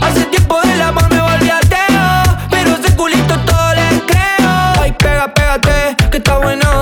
Hace 0.00 0.24
tiempo 0.26 0.60
del 0.62 0.82
amor 0.82 1.08
me 1.10 1.20
volví 1.22 1.48
ateo. 1.48 2.36
Pero 2.50 2.76
ese 2.76 2.94
culito 2.96 3.34
todo 3.46 3.74
le 3.74 4.02
creo. 4.06 4.50
Ay, 4.78 4.92
pega, 4.92 5.32
pégate, 5.32 5.96
que 6.10 6.18
está 6.18 6.36
bueno 6.36 6.81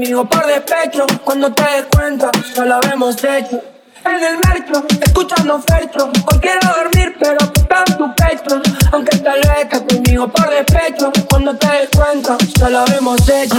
por 0.00 0.46
despecho. 0.46 1.06
Cuando 1.24 1.52
te 1.52 1.62
des 1.62 1.84
cuenta, 1.94 2.30
ya 2.56 2.64
lo 2.64 2.76
habemos 2.76 3.16
hecho. 3.22 3.62
En 4.04 4.24
el 4.24 4.38
metro, 4.38 4.82
escuchando 5.02 5.60
fercho. 5.60 6.10
Hoy 6.26 6.38
quiero 6.40 6.60
dormir, 6.74 7.16
pero 7.20 7.36
está 7.38 7.84
en 7.86 7.98
tu 7.98 8.14
pecho. 8.14 8.62
Aunque 8.92 9.18
tal 9.18 9.40
vez 9.40 9.58
estás 9.62 9.82
conmigo 9.82 10.28
por 10.28 10.48
despecho. 10.48 11.12
Cuando 11.28 11.54
te 11.54 11.66
des 11.66 11.88
cuenta, 11.94 12.38
ya 12.58 12.70
lo 12.70 12.78
habemos 12.78 13.28
hecho. 13.28 13.56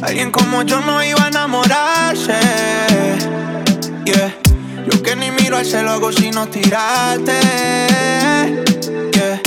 Alguien 0.00 0.30
como 0.30 0.62
yo 0.62 0.80
no 0.80 1.02
iba 1.02 1.24
a 1.24 1.28
enamorarse. 1.28 2.34
Yeah. 4.04 4.51
Yo 4.90 5.02
que 5.02 5.14
ni 5.16 5.30
miro 5.30 5.56
al 5.56 5.64
cielo 5.64 5.90
hago 5.92 6.10
sino 6.12 6.48
tirarte. 6.48 7.32
Yeah. 9.12 9.40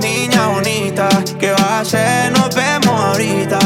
Niña 0.00 0.48
bonita, 0.48 1.08
¿qué 1.38 1.50
vas 1.52 1.60
a 1.62 1.80
hacer? 1.80 2.32
Nos 2.32 2.54
vemos 2.54 3.00
ahorita. 3.00 3.58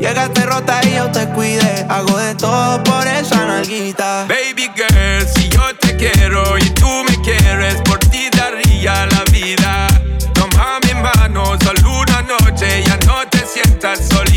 Llegaste 0.00 0.46
rota 0.46 0.80
y 0.84 0.96
yo 0.96 1.10
te 1.10 1.26
cuide. 1.28 1.86
Hago 1.88 2.18
de 2.18 2.34
todo 2.34 2.82
por 2.82 3.06
esa 3.06 3.46
nalguita. 3.46 4.26
Baby 4.28 4.70
girl, 4.74 5.26
si 5.34 5.48
yo 5.48 5.62
te 5.80 5.96
quiero 5.96 6.58
y 6.58 6.70
tú 6.70 6.88
me 7.08 7.20
quieres, 7.22 7.76
por 7.82 7.98
ti 7.98 8.28
daría 8.36 9.06
la 9.06 9.24
vida. 9.30 9.86
Toma 10.34 10.80
mi 10.84 10.94
mano, 10.94 11.56
solo 11.62 12.00
una 12.00 12.22
noche, 12.22 12.82
ya 12.84 12.98
no 13.06 13.26
te 13.30 13.44
sientas 13.46 14.00
solita. 14.08 14.35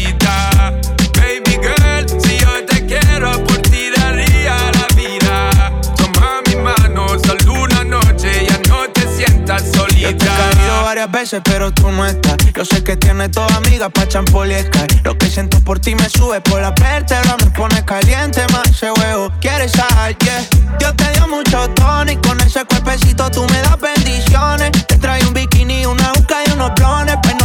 Pero 11.43 11.71
tú 11.71 11.91
no 11.91 12.05
estás. 12.07 12.37
Yo 12.55 12.65
sé 12.65 12.83
que 12.83 12.97
tienes 12.97 13.29
toda 13.31 13.55
amiga 13.57 13.89
pa' 13.89 14.07
champol 14.07 14.51
y 14.51 14.55
Sky. 14.55 15.01
Lo 15.03 15.15
que 15.15 15.27
siento 15.27 15.59
por 15.59 15.79
ti 15.79 15.93
me 15.93 16.09
sube 16.09 16.41
por 16.41 16.59
la 16.61 16.71
vértebra, 16.71 17.37
me 17.37 17.51
pone 17.51 17.85
caliente 17.85 18.41
más 18.51 18.67
ese 18.69 18.91
huevo. 18.91 19.31
¿Quieres 19.39 19.71
sal? 19.73 20.17
Yeah. 20.17 20.47
Dios 20.79 20.95
te 20.95 21.11
dio 21.13 21.27
mucho 21.27 21.69
tono 21.75 22.11
y 22.11 22.15
con 22.17 22.41
ese 22.41 22.65
cuerpecito 22.65 23.29
tú 23.29 23.45
me 23.45 23.61
das 23.61 23.79
bendiciones. 23.79 24.71
Te 24.87 24.97
trae 24.97 25.23
un 25.25 25.33
bikini, 25.33 25.85
una 25.85 26.11
uca 26.17 26.38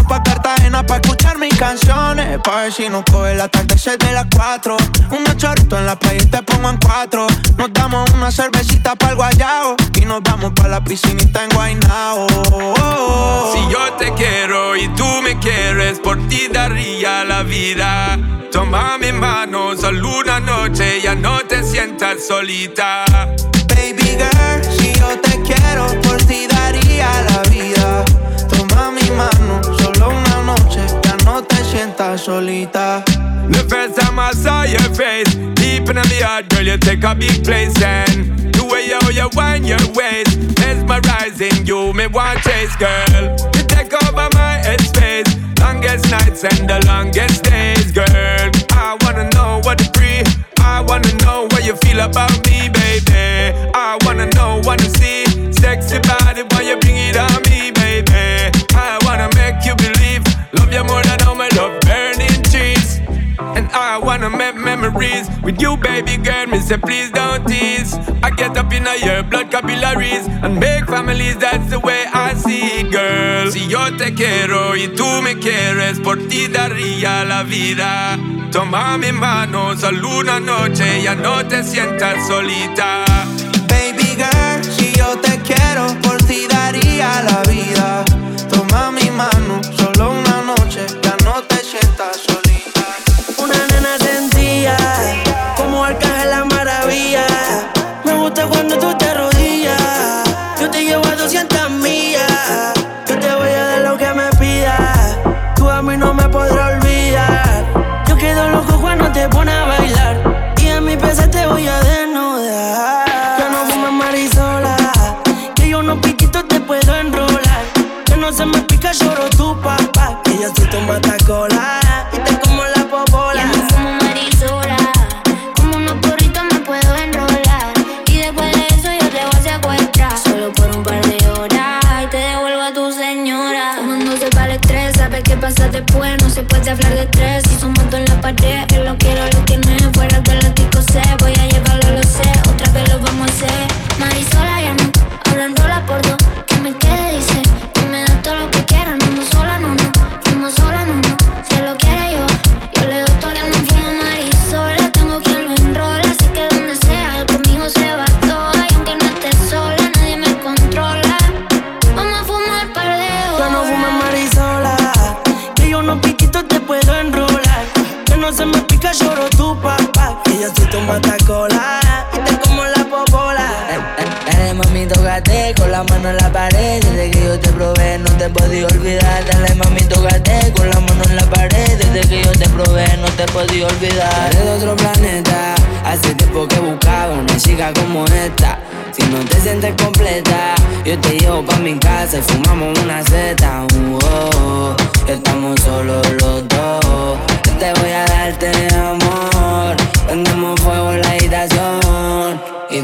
pa' 0.09 0.23
Cartagena 0.23 0.85
pa' 0.85 0.97
escuchar 0.97 1.39
mis 1.39 1.57
canciones. 1.57 2.39
Pa' 2.43 2.63
ver 2.63 2.73
si 2.73 2.89
nos 2.89 3.05
coge 3.05 3.33
el 3.33 3.41
atardecer 3.41 3.99
de 3.99 4.13
las 4.13 4.27
cuatro. 4.35 4.77
Unos 5.11 5.37
chorritos 5.37 5.79
en 5.79 5.87
la 5.87 5.99
playa 5.99 6.23
y 6.23 6.27
te 6.27 6.43
pongo 6.43 6.71
en 6.71 6.79
cuatro. 6.79 7.27
Nos 7.57 7.73
damos 7.73 8.11
una 8.11 8.31
cervecita 8.31 8.95
para 8.97 9.13
el 9.13 9.17
guayao. 9.17 9.77
Y 9.95 10.05
nos 10.05 10.23
vamos 10.23 10.53
pa' 10.55 10.69
la 10.69 10.83
piscinita 10.83 11.45
en 11.45 11.51
Guaynao. 11.51 12.27
Si 13.53 13.73
yo 13.73 13.93
te 13.99 14.13
quiero 14.15 14.77
y 14.77 14.89
tú 14.95 15.07
me 15.23 15.39
quieres, 15.39 15.99
por 16.01 16.17
ti 16.29 16.49
daría 16.53 17.25
la 17.25 17.43
vida. 17.43 18.19
Toma 18.53 18.99
mi 18.99 19.13
mano, 19.13 19.77
solo 19.77 20.21
una 20.21 20.39
noche, 20.39 21.01
ya 21.03 21.15
no 21.15 21.39
te 21.41 21.65
sientas 21.65 22.27
solita. 22.27 23.05
Baby 23.69 24.17
girl, 24.17 24.65
si 24.79 24.93
yo 24.93 25.19
te 25.21 25.41
quiero, 25.43 25.87
por 26.03 26.19
ti 26.25 26.47
daría 26.47 27.11
la 27.31 27.43
vida. 27.51 28.05
Toma 28.49 28.93
mi 28.93 29.11
mano, 29.11 29.61
noche, 30.77 30.95
ya 31.05 31.17
no 31.25 31.43
te 31.43 31.57
sientas 31.65 32.23
solita. 32.23 33.03
The 33.51 33.65
first 33.69 34.01
time 34.01 34.19
I 34.19 34.33
saw 34.33 34.63
your 34.65 34.89
face, 34.95 35.35
deep 35.55 35.89
in 35.89 35.97
my 35.97 36.21
heart, 36.23 36.49
girl, 36.49 36.63
you 36.63 36.79
take 36.79 37.05
a 37.05 37.15
big 37.15 37.45
place 37.45 37.81
and 37.83 38.53
the 38.55 38.65
way 38.65 38.87
you, 38.87 39.01
you 39.13 39.29
wind 39.35 39.67
your 39.67 39.85
waist, 39.95 40.39
mesmerizing 40.61 41.67
you, 41.67 41.93
me 41.93 42.07
want 42.07 42.41
chase, 42.41 42.75
girl. 42.77 43.37
You 43.55 43.63
take 43.69 43.93
over 43.93 44.29
my 44.33 44.63
headspace, 44.65 45.29
longest 45.61 46.11
nights 46.11 46.45
and 46.45 46.69
the 46.69 46.85
longest 46.87 47.45
days, 47.45 47.93
girl. 47.93 48.51
I 48.73 48.97
wanna 49.03 49.29
know 49.31 49.61
what 49.65 49.79
to 49.79 49.91
breathe, 49.93 50.29
I 50.61 50.81
wanna 50.81 51.13
know 51.25 51.47
what 51.51 51.65
you 51.65 51.77
feel 51.77 52.01
about 52.01 52.33
me, 52.49 52.69
baby. 52.69 53.53
I 53.75 53.99
wanna 54.05 54.27
know, 54.35 54.61
wanna 54.65 54.89
see, 54.97 55.25
sexy 55.53 55.99
body, 56.01 56.43
why 56.51 56.63
you 56.63 56.79
with 64.95 65.61
you, 65.61 65.77
baby 65.77 66.17
girl. 66.17 66.47
Me 66.47 66.59
say, 66.61 66.79
please 66.79 67.11
don't 67.11 67.47
tease. 67.47 67.95
I 68.23 68.31
get 68.31 68.57
up 68.57 68.73
in 68.73 68.87
your 69.05 69.23
blood 69.23 69.51
capillaries 69.51 70.27
and 70.27 70.59
make 70.59 70.87
families. 70.87 71.37
That's 71.37 71.69
the 71.71 71.81
way 71.81 72.05
I 72.13 72.35
see 72.35 72.81
it, 72.81 72.91
girl. 72.91 73.51
Si 73.51 73.69
yo 73.69 73.97
te 73.97 74.15
quiero 74.15 74.75
y 74.77 74.89
tú 74.89 75.23
me 75.23 75.35
quieres, 75.35 76.01
por 76.01 76.17
ti 76.29 76.49
daría 76.49 77.25
la 77.25 77.43
vida. 77.43 78.19
Toma 78.51 78.97
mi 78.99 79.13
mano, 79.13 79.77
solo 79.77 80.19
una 80.21 80.39
noche, 80.39 81.03
ya 81.03 81.15
no 81.15 81.45
te 81.47 81.63
sientas 81.65 82.27
solita. 82.27 83.05
Baby 83.69 84.17
girl, 84.17 84.65
si 84.65 84.93
yo 84.93 85.19
te 85.19 85.39
quiero, 85.41 85.87
por 86.03 86.23
ti 86.23 86.47
daría 86.49 87.14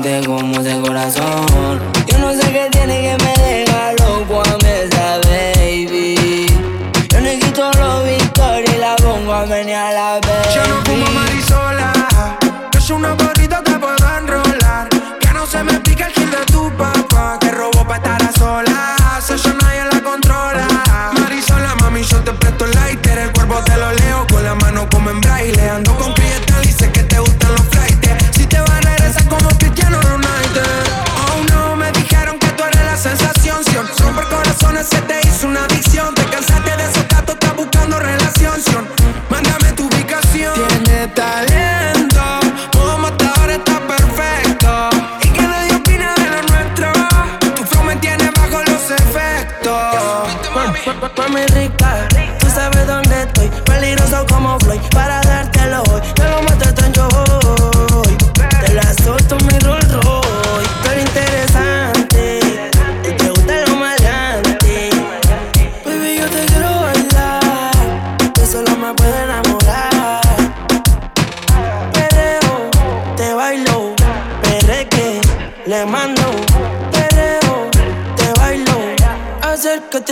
te 0.02 0.24
como 0.24 0.62
de 0.62 0.80
corazón. 0.80 1.80
Yo 2.06 2.18
no 2.18 2.32
sé 2.32 2.50
qué 2.52 2.68
tiene 2.70 3.00
que 3.02 3.24
me 3.24 3.44
deja 3.44 3.92
loco 3.92 4.40
a 4.40 4.56
mí 4.62 4.70
esa 4.84 5.18
baby. 5.28 6.46
Yo 7.08 7.20
le 7.20 7.38
quito 7.38 7.70
los 7.72 8.04
victorias 8.04 8.74
y 8.74 8.78
la 8.78 8.96
pongo 8.96 9.32
a 9.32 9.46
menear 9.46 9.92
la 9.92 10.20
baby. 10.20 10.54
Yo 10.54 10.66
no 10.68 10.84
fumo 10.84 11.06
marisola, 11.10 11.92
yo 12.72 12.80
soy 12.80 12.96
una 12.96 13.16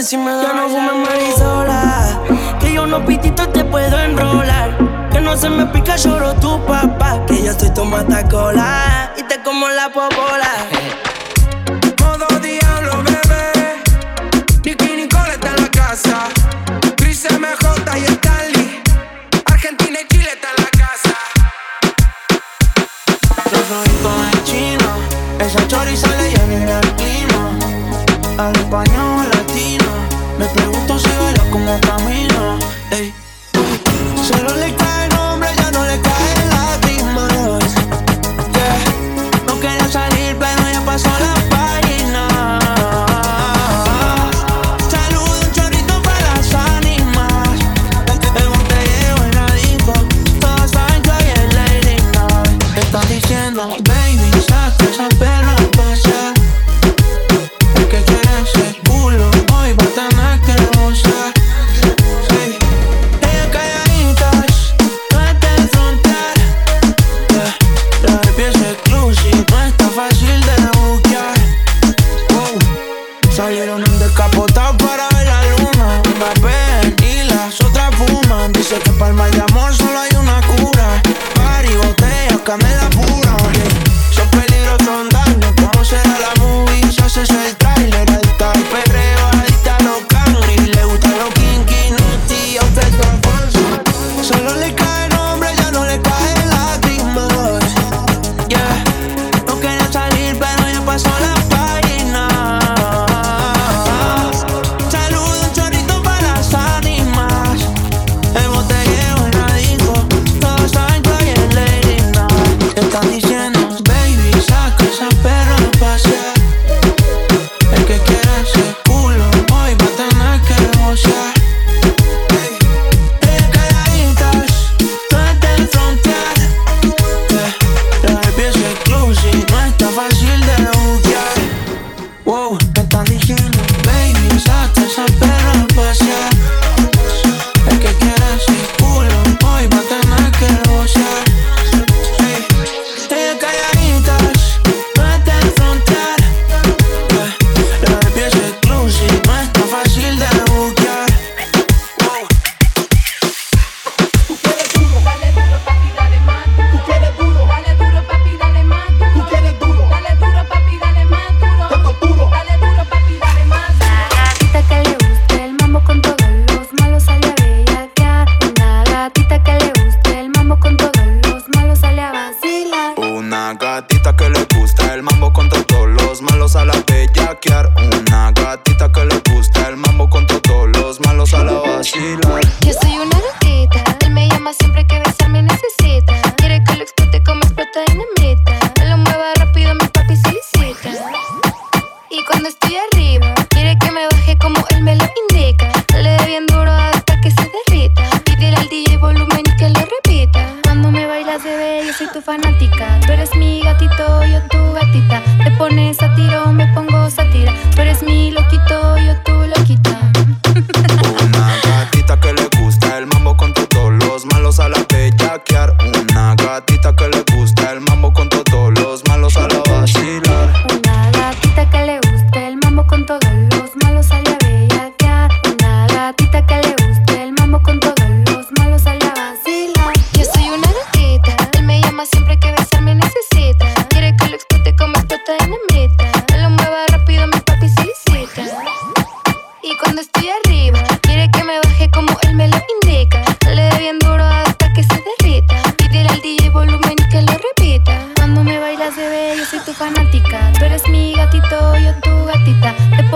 si 0.08 0.16
me 0.16 0.30
da 0.30 0.42
Ya 0.42 0.52
no 0.54 0.68
fumes 0.70 1.06
marisola 1.06 2.20
Que 2.60 2.72
yo 2.72 2.86
no 2.86 3.04
pitito 3.04 3.46
te 3.48 3.62
puedo 3.64 3.98
enrolar. 3.98 4.70
Que 5.12 5.20
no 5.20 5.36
se 5.36 5.50
me 5.50 5.66
pica, 5.66 5.96
lloro 5.96 6.32
tu 6.34 6.64
papá. 6.64 7.20
Que 7.26 7.42
yo 7.42 7.52
soy 7.52 7.70
tomata 7.70 8.26
cola 8.26 9.12
Y 9.18 9.22
te 9.24 9.42
como 9.42 9.68
la 9.68 9.90
popola. 9.90 10.52
Modo 12.00 12.26
diablo, 12.40 13.02
bebé. 13.02 13.82
Nicky 14.64 14.96
Nicole 14.96 15.32
está 15.34 15.48
en 15.54 15.62
la 15.62 15.70
casa. 15.70 16.28
Chris 16.96 17.26
MJ 17.30 17.98
y 17.98 18.04
Stanley. 18.04 18.82
Argentina 19.44 19.98
y 20.02 20.08
Chile 20.08 20.30
está 20.32 20.48
en 20.56 20.64
la 20.64 20.70
casa. 20.84 21.16
Los 23.52 23.66
ojitos 23.78 24.32
de 24.32 24.44
chino. 24.44 24.90
Esa 25.38 25.68
choriza 25.68 26.08
le 26.16 26.30
llevan 26.30 26.68
al 26.70 26.96
clima. 26.96 27.42
Al 28.38 28.56
español 28.56 29.28
latino. 29.34 29.77
Me 30.38 30.46
pregunto 30.46 30.98
si 30.98 31.08
baila 31.08 31.44
como 31.50 31.80
camina. 31.80 32.58
Ey, 32.92 33.12
solo 34.22 34.54
le 34.56 34.74
cae. 34.76 34.97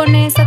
pones 0.05 0.42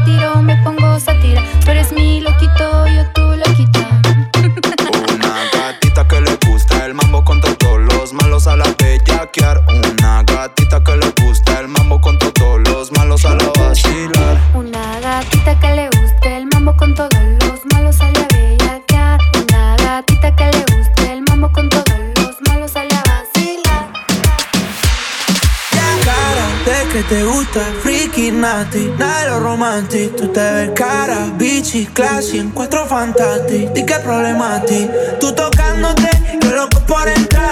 avanti 29.75 30.09
Tu 30.15 30.27
te 30.31 30.39
ves 30.39 30.71
cara, 30.73 31.31
bici, 31.35 31.89
classi, 31.91 32.37
in 32.37 32.53
cuatro 32.53 32.85
fantasy, 32.85 33.69
di 33.71 33.83
che 33.83 33.99
problemati? 33.99 34.89
Tu 35.19 35.27
Tú 35.27 35.33
tocándote, 35.33 36.09
io 36.41 36.53
loco 36.53 36.81
por 36.85 37.07
entrar 37.07 37.44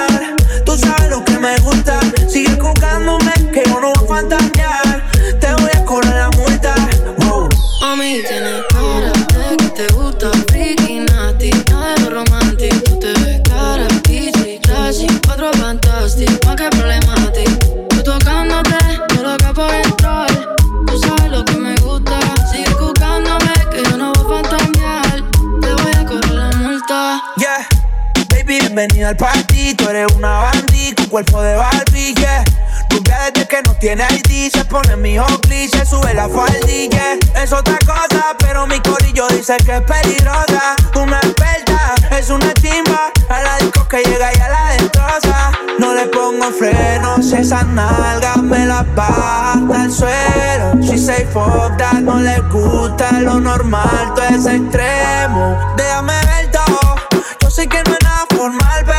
el 29.20 29.89
eres 29.89 30.07
una 30.16 30.39
bandí 30.39 30.93
con 30.95 31.05
cuerpo 31.05 31.41
de 31.41 31.55
Barbie, 31.55 32.16
yeah. 32.16 32.43
Rubia 32.89 33.32
desde 33.32 33.47
que 33.47 33.61
no 33.61 33.76
tiene 33.76 34.03
ID, 34.09 34.51
se 34.51 34.66
pone 34.66 34.95
mi 34.95 35.18
hockey, 35.18 35.70
se 35.70 35.86
sube 35.86 36.14
la 36.14 36.28
faldilla. 36.28 37.18
Es 37.36 37.53
otra 37.53 37.78
cosa, 37.86 38.36
pero 38.39 38.66
mi 38.66 38.80
corillo 38.80 39.28
dice 39.28 39.57
que 39.66 39.76
es 39.76 39.82
peligrosa. 39.82 40.76
Una 40.95 41.18
experta, 41.18 41.93
es 42.18 42.30
una 42.30 42.51
chimba, 42.55 43.11
a 43.30 43.41
la 43.41 43.57
disco 43.57 43.88
que 43.88 43.97
llega 44.03 44.32
y 44.36 44.39
a 44.39 44.49
la 44.49 44.66
destroza. 44.72 45.51
No 45.78 45.93
le 45.93 46.07
pongo 46.07 46.51
frenos, 46.51 47.32
esas 47.32 47.66
nalgas 47.68 48.38
me 48.38 48.66
las 48.66 48.95
baja 48.95 49.53
al 49.53 49.91
suelo. 49.91 50.82
She 50.82 50.97
say 50.97 51.26
fuck 51.32 51.72
no 52.01 52.20
le 52.20 52.39
gusta 52.51 53.11
lo 53.20 53.39
normal, 53.39 54.14
todo 54.16 54.26
es 54.26 54.45
extremo. 54.45 55.57
Déjame 55.78 56.14
ver 56.26 56.51
todo, 56.51 56.95
yo 57.39 57.49
sé 57.51 57.68
que 57.68 57.84
no 57.84 57.93
es 57.93 58.03
nada 58.03 58.26
formal, 58.36 58.84
pero 58.86 58.93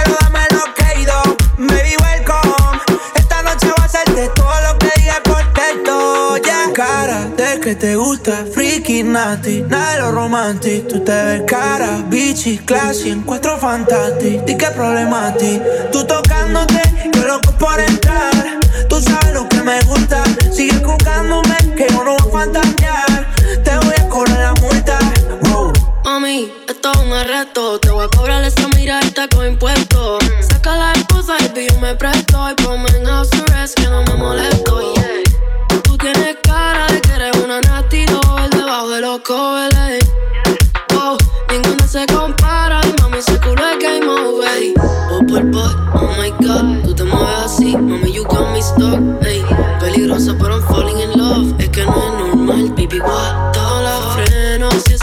te 7.75 7.97
gusta, 7.97 8.45
friki, 8.53 9.03
nati, 9.03 9.62
nada 9.62 9.95
de 9.95 10.01
lo 10.01 10.12
romantic. 10.12 10.89
Tú 10.89 11.01
te 11.01 11.12
ves 11.12 11.43
cara, 11.47 12.03
bichi, 12.09 12.59
classy, 12.59 13.11
en 13.11 13.22
cuatro 13.22 13.59
fantastic. 13.59 14.45
Di 14.45 14.57
que 14.57 14.66
problemati, 14.70 15.61
tú 15.93 16.05
tocándote, 16.05 16.83
yo 17.14 17.27
loco 17.27 17.53
por 17.59 17.81
entrar. 17.81 18.61
Tú 18.89 19.01
sabes 19.01 19.33
lo 19.33 19.49
que 19.49 19.62
me 19.62 19.81
gusta, 19.83 20.22
sigue 20.53 20.79
buscándome, 20.79 21.57
que 21.77 21.87
yo 21.91 22.05
no 22.05 22.16
voy 22.16 22.29
a 22.29 22.45
fantasear. 22.45 23.35
Te 23.64 23.77
voy 23.79 23.95
a 23.99 24.09
cobrar 24.09 24.39
la 24.39 24.55
multa, 24.61 24.99
wow. 25.43 25.72
Mami, 26.05 26.53
esto 26.68 26.93
es 26.93 26.99
un 26.99 27.12
arresto, 27.12 27.81
te 27.81 27.91
voy 27.91 28.05
a 28.05 28.09
cobrar 28.09 28.45
esa 28.45 28.68
miradita 28.77 29.29
con 29.29 29.47
impuestos. 29.47 30.22
Saca 30.41 30.77
la 30.77 30.93
esposa 30.93 31.35
y 31.41 31.66
yo 31.68 31.81
me 31.81 31.95
presto 31.95 32.51
y 32.51 32.62
ponme 32.62 32.91
en 32.91 33.07
azul 33.09 33.44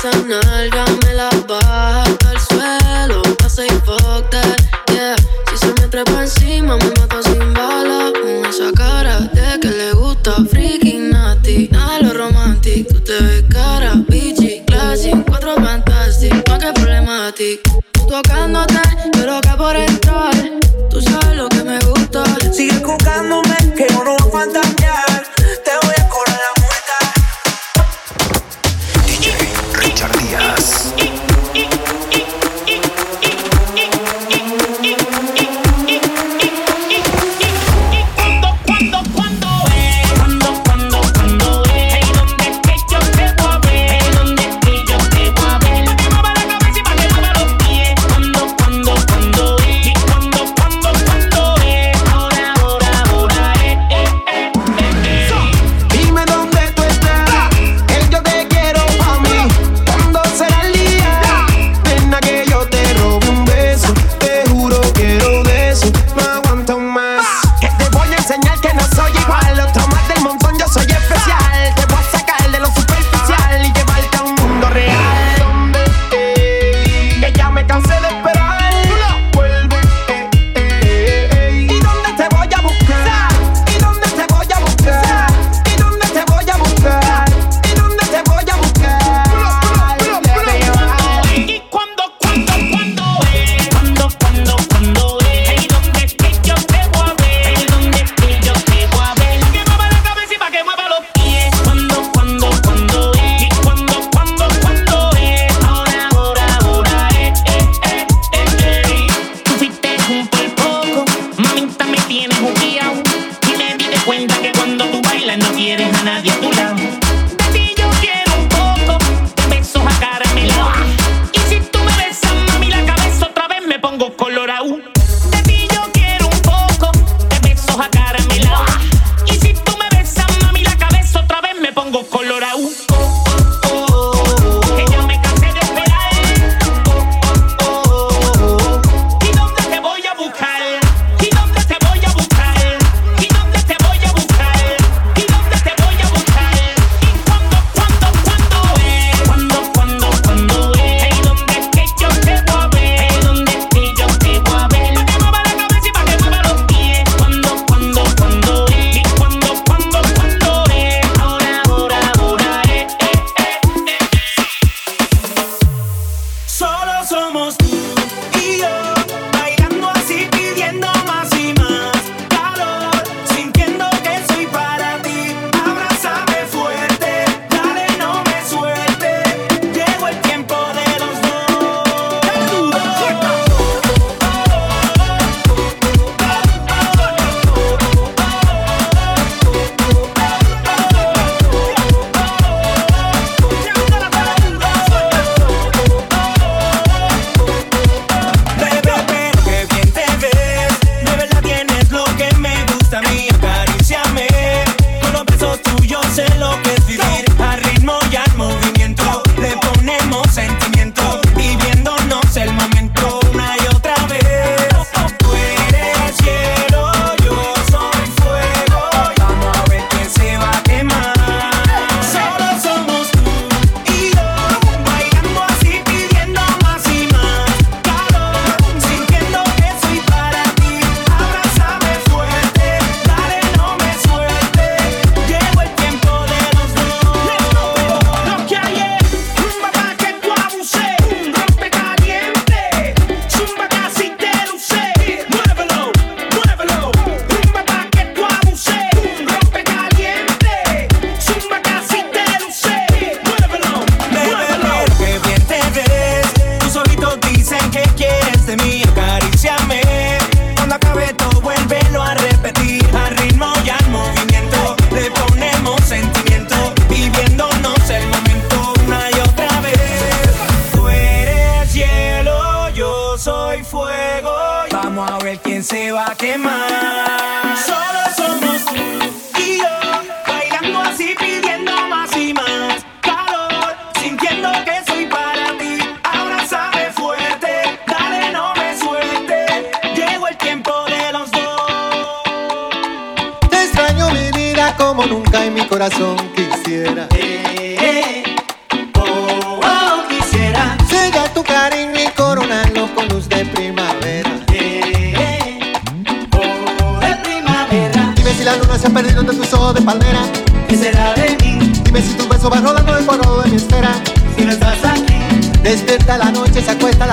sound 0.02 0.41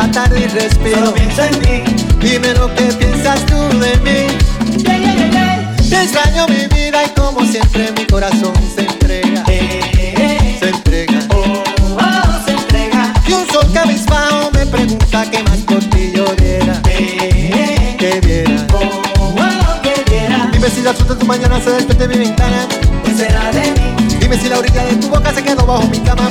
la 0.01 0.11
tarde 0.13 0.41
y 0.41 0.47
respiro. 0.47 0.99
Solo 0.99 1.15
pienso 1.15 1.43
en 1.43 1.61
ti. 1.61 2.07
Dime 2.21 2.55
lo 2.55 2.73
que 2.75 2.85
piensas 2.85 3.45
tú 3.47 3.57
de 3.79 3.97
mí. 4.05 4.83
Yeah, 4.83 4.99
yeah, 4.99 5.15
yeah, 5.15 5.31
yeah. 5.31 5.77
Te 5.91 6.03
extraño 6.03 6.47
mi 6.47 6.67
vida 6.69 7.05
y 7.05 7.09
como 7.21 7.45
siempre 7.45 7.91
mi 7.93 8.05
corazón 8.07 8.53
se 8.75 8.83
entrega. 8.83 9.45
Se 9.47 10.69
entrega. 10.69 11.19
Oh, 11.31 11.65
oh, 11.99 12.45
se 12.45 12.53
entrega. 12.53 13.13
Y 13.27 13.33
un 13.33 13.47
sol 13.49 13.67
cabizbajo 13.73 14.51
me 14.53 14.67
pregunta 14.67 15.25
qué 15.31 15.43
más 15.43 15.59
por 15.59 15.83
ti 15.91 16.13
yo 16.15 16.25
diera. 16.37 16.81
Que 16.83 18.21
diera. 18.23 18.67
Oh, 18.75 19.03
oh, 19.37 19.83
que 19.83 20.11
diera. 20.11 20.49
Dime 20.53 20.71
si 20.71 20.83
la 20.83 20.93
luz 20.93 21.09
de 21.09 21.17
tu 21.17 21.27
mañana 21.27 21.61
se 21.61 21.71
despierta 21.71 22.05
en 22.05 22.11
mi 22.11 22.19
ventana. 22.19 22.69
¿Qué 23.05 23.15
será 23.15 23.51
de 23.51 23.73
mí 23.73 24.17
Dime 24.21 24.39
si 24.39 24.49
la 24.49 24.59
orilla 24.59 24.85
de 24.85 24.97
tu 24.97 25.09
boca 25.09 25.35
se 25.35 25.43
quedó 25.43 25.67
bajo 25.67 25.89
mi 25.89 25.99
cama. 25.99 26.29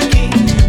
aquí? 0.00 0.15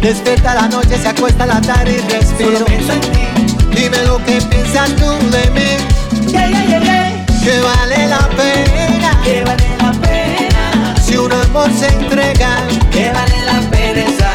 Despierta 0.00 0.54
la 0.54 0.68
noche, 0.68 0.96
se 0.96 1.08
acuesta 1.08 1.44
la 1.46 1.60
tarde 1.60 1.96
y 1.96 2.12
respiro. 2.12 2.52
Solo 2.52 2.64
pienso 2.66 2.92
en 2.92 3.00
ti. 3.00 3.54
Dime 3.74 4.02
lo 4.04 4.18
que 4.24 4.40
piensas 4.42 4.94
tú 4.96 5.10
de 5.30 5.50
mí. 5.50 6.30
Yeah, 6.30 6.48
yeah, 6.48 6.64
yeah, 6.66 6.80
yeah. 6.80 7.26
Que 7.42 7.60
vale 7.60 8.08
la 8.08 8.28
pena. 8.30 9.20
Que 9.24 9.44
vale 9.44 9.64
la 9.80 9.92
pena. 9.92 10.94
Si 11.02 11.16
un 11.16 11.32
amor 11.32 11.70
se 11.72 11.88
entrega. 11.88 12.58
Que 12.90 13.10
vale 13.12 13.44
la 13.44 13.60
pena 13.70 14.27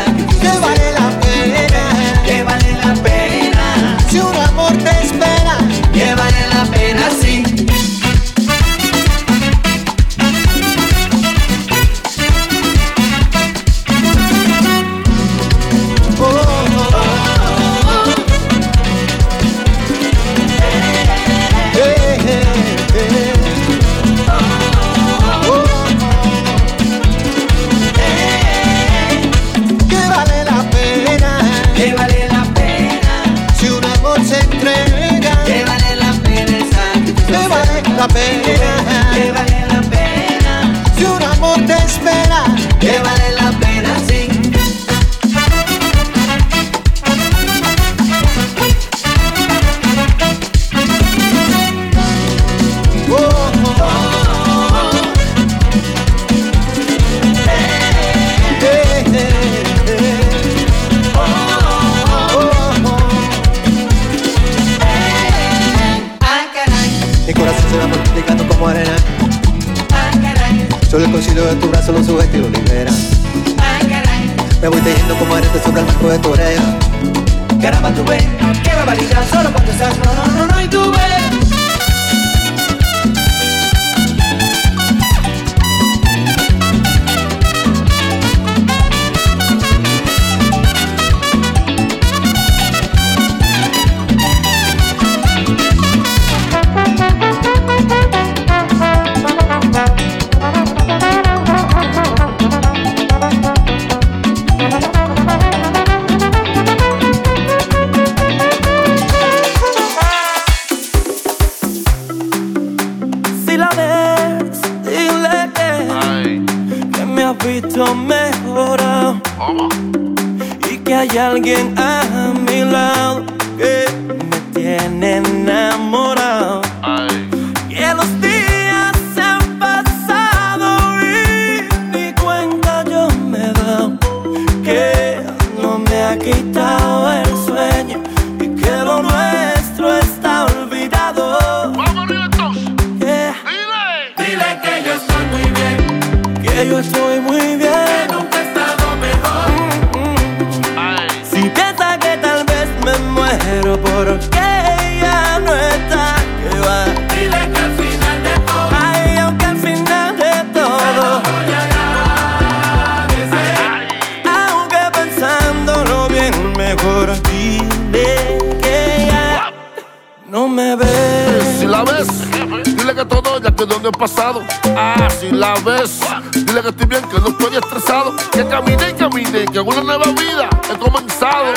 pasado. 173.91 174.41
Ah, 174.75 175.07
si 175.19 175.31
la 175.31 175.53
ves, 175.65 175.99
dile 176.33 176.61
que 176.61 176.69
estoy 176.69 176.85
bien, 176.87 177.01
que 177.03 177.19
no 177.19 177.27
estoy 177.29 177.55
estresado. 177.55 178.15
Que 178.31 178.45
caminé 178.47 178.89
y 178.89 178.93
caminé, 178.93 179.45
que 179.45 179.59
una 179.59 179.81
nueva 179.81 180.05
vida 180.05 180.49
he 180.71 180.77
comenzado. 180.77 181.53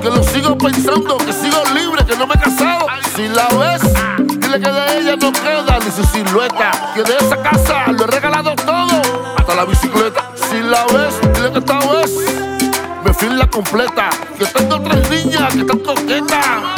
Que 0.00 0.10
lo 0.10 0.22
sigo 0.22 0.56
pensando, 0.58 1.16
que 1.18 1.32
sigo 1.32 1.62
libre, 1.74 2.04
que 2.04 2.16
no 2.16 2.26
me 2.26 2.34
he 2.34 2.38
casado. 2.38 2.86
Si 3.14 3.28
la 3.28 3.46
ves, 3.58 3.82
dile 4.40 4.60
que 4.60 4.70
de 4.70 4.98
ella 4.98 5.16
no 5.16 5.32
queda 5.32 5.78
ni 5.78 5.90
su 5.90 6.04
silueta. 6.04 6.92
Que 6.94 7.02
de 7.02 7.16
esa 7.16 7.36
casa 7.42 7.92
lo 7.92 8.04
he 8.04 8.06
regalado 8.06 8.54
todo, 8.56 9.02
hasta 9.36 9.54
la 9.54 9.64
bicicleta. 9.64 10.30
Si 10.34 10.60
la 10.60 10.84
ves, 10.86 11.20
dile 11.34 11.52
que 11.52 11.58
esta 11.58 11.78
vez 11.78 12.10
me 13.04 13.12
fui 13.12 13.28
la 13.28 13.46
completa. 13.48 14.10
Que 14.38 14.46
tengo 14.46 14.80
tres 14.80 15.10
niñas 15.10 15.54
que 15.54 15.60
están 15.60 15.78
coquetas. 15.78 16.71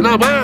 Nada 0.00 0.16
más. 0.18 0.41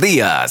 Díaz. 0.00 0.41